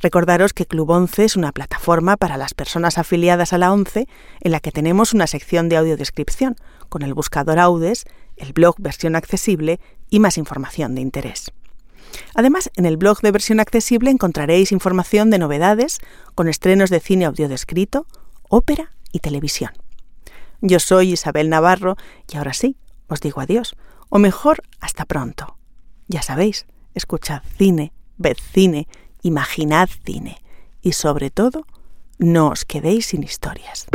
Recordaros 0.03 0.53
que 0.53 0.67
Club 0.67 0.91
11 0.91 1.25
es 1.25 1.37
una 1.37 1.53
plataforma 1.53 2.19
para 2.19 2.37
las 2.37 2.53
personas 2.53 2.99
afiliadas 2.99 3.55
a 3.55 3.59
la 3.59 3.73
11 3.73 4.07
en 4.41 4.53
la 4.53 4.61
que 4.61 4.71
tenemos 4.71 5.15
una 5.15 5.27
sección 5.27 5.71
de 5.71 5.79
audiodescripción 5.79 6.57
con 6.91 7.01
el 7.01 7.15
buscador 7.15 7.59
Audes, 7.59 8.05
el 8.37 8.53
blog 8.53 8.77
versión 8.79 9.17
accesible 9.17 9.81
y 10.11 10.21
más 10.21 10.37
información 10.37 10.95
de 10.95 11.01
interés. 11.01 11.51
Además, 12.35 12.71
en 12.77 12.85
el 12.85 12.99
blog 12.99 13.21
de 13.23 13.33
versión 13.33 13.61
accesible 13.61 14.11
encontraréis 14.11 14.73
información 14.73 15.31
de 15.31 15.39
novedades 15.39 16.01
con 16.35 16.49
estrenos 16.49 16.91
de 16.91 17.01
cine 17.01 17.25
audiodescrito, 17.25 18.07
ópera 18.51 18.93
y 19.11 19.21
televisión. 19.21 19.71
Yo 20.61 20.81
soy 20.81 21.13
Isabel 21.13 21.49
Navarro 21.49 21.97
y 22.31 22.37
ahora 22.37 22.53
sí, 22.53 22.77
os 23.09 23.21
digo 23.21 23.41
adiós, 23.41 23.75
o 24.09 24.19
mejor, 24.19 24.63
hasta 24.81 25.05
pronto. 25.05 25.57
Ya 26.09 26.23
sabéis, 26.23 26.67
escuchad 26.95 27.43
cine, 27.57 27.93
ved 28.17 28.37
cine, 28.53 28.87
imaginad 29.23 29.89
cine 30.05 30.39
y 30.83 30.93
sobre 30.93 31.31
todo, 31.31 31.67
no 32.19 32.49
os 32.49 32.65
quedéis 32.65 33.07
sin 33.07 33.23
historias. 33.23 33.87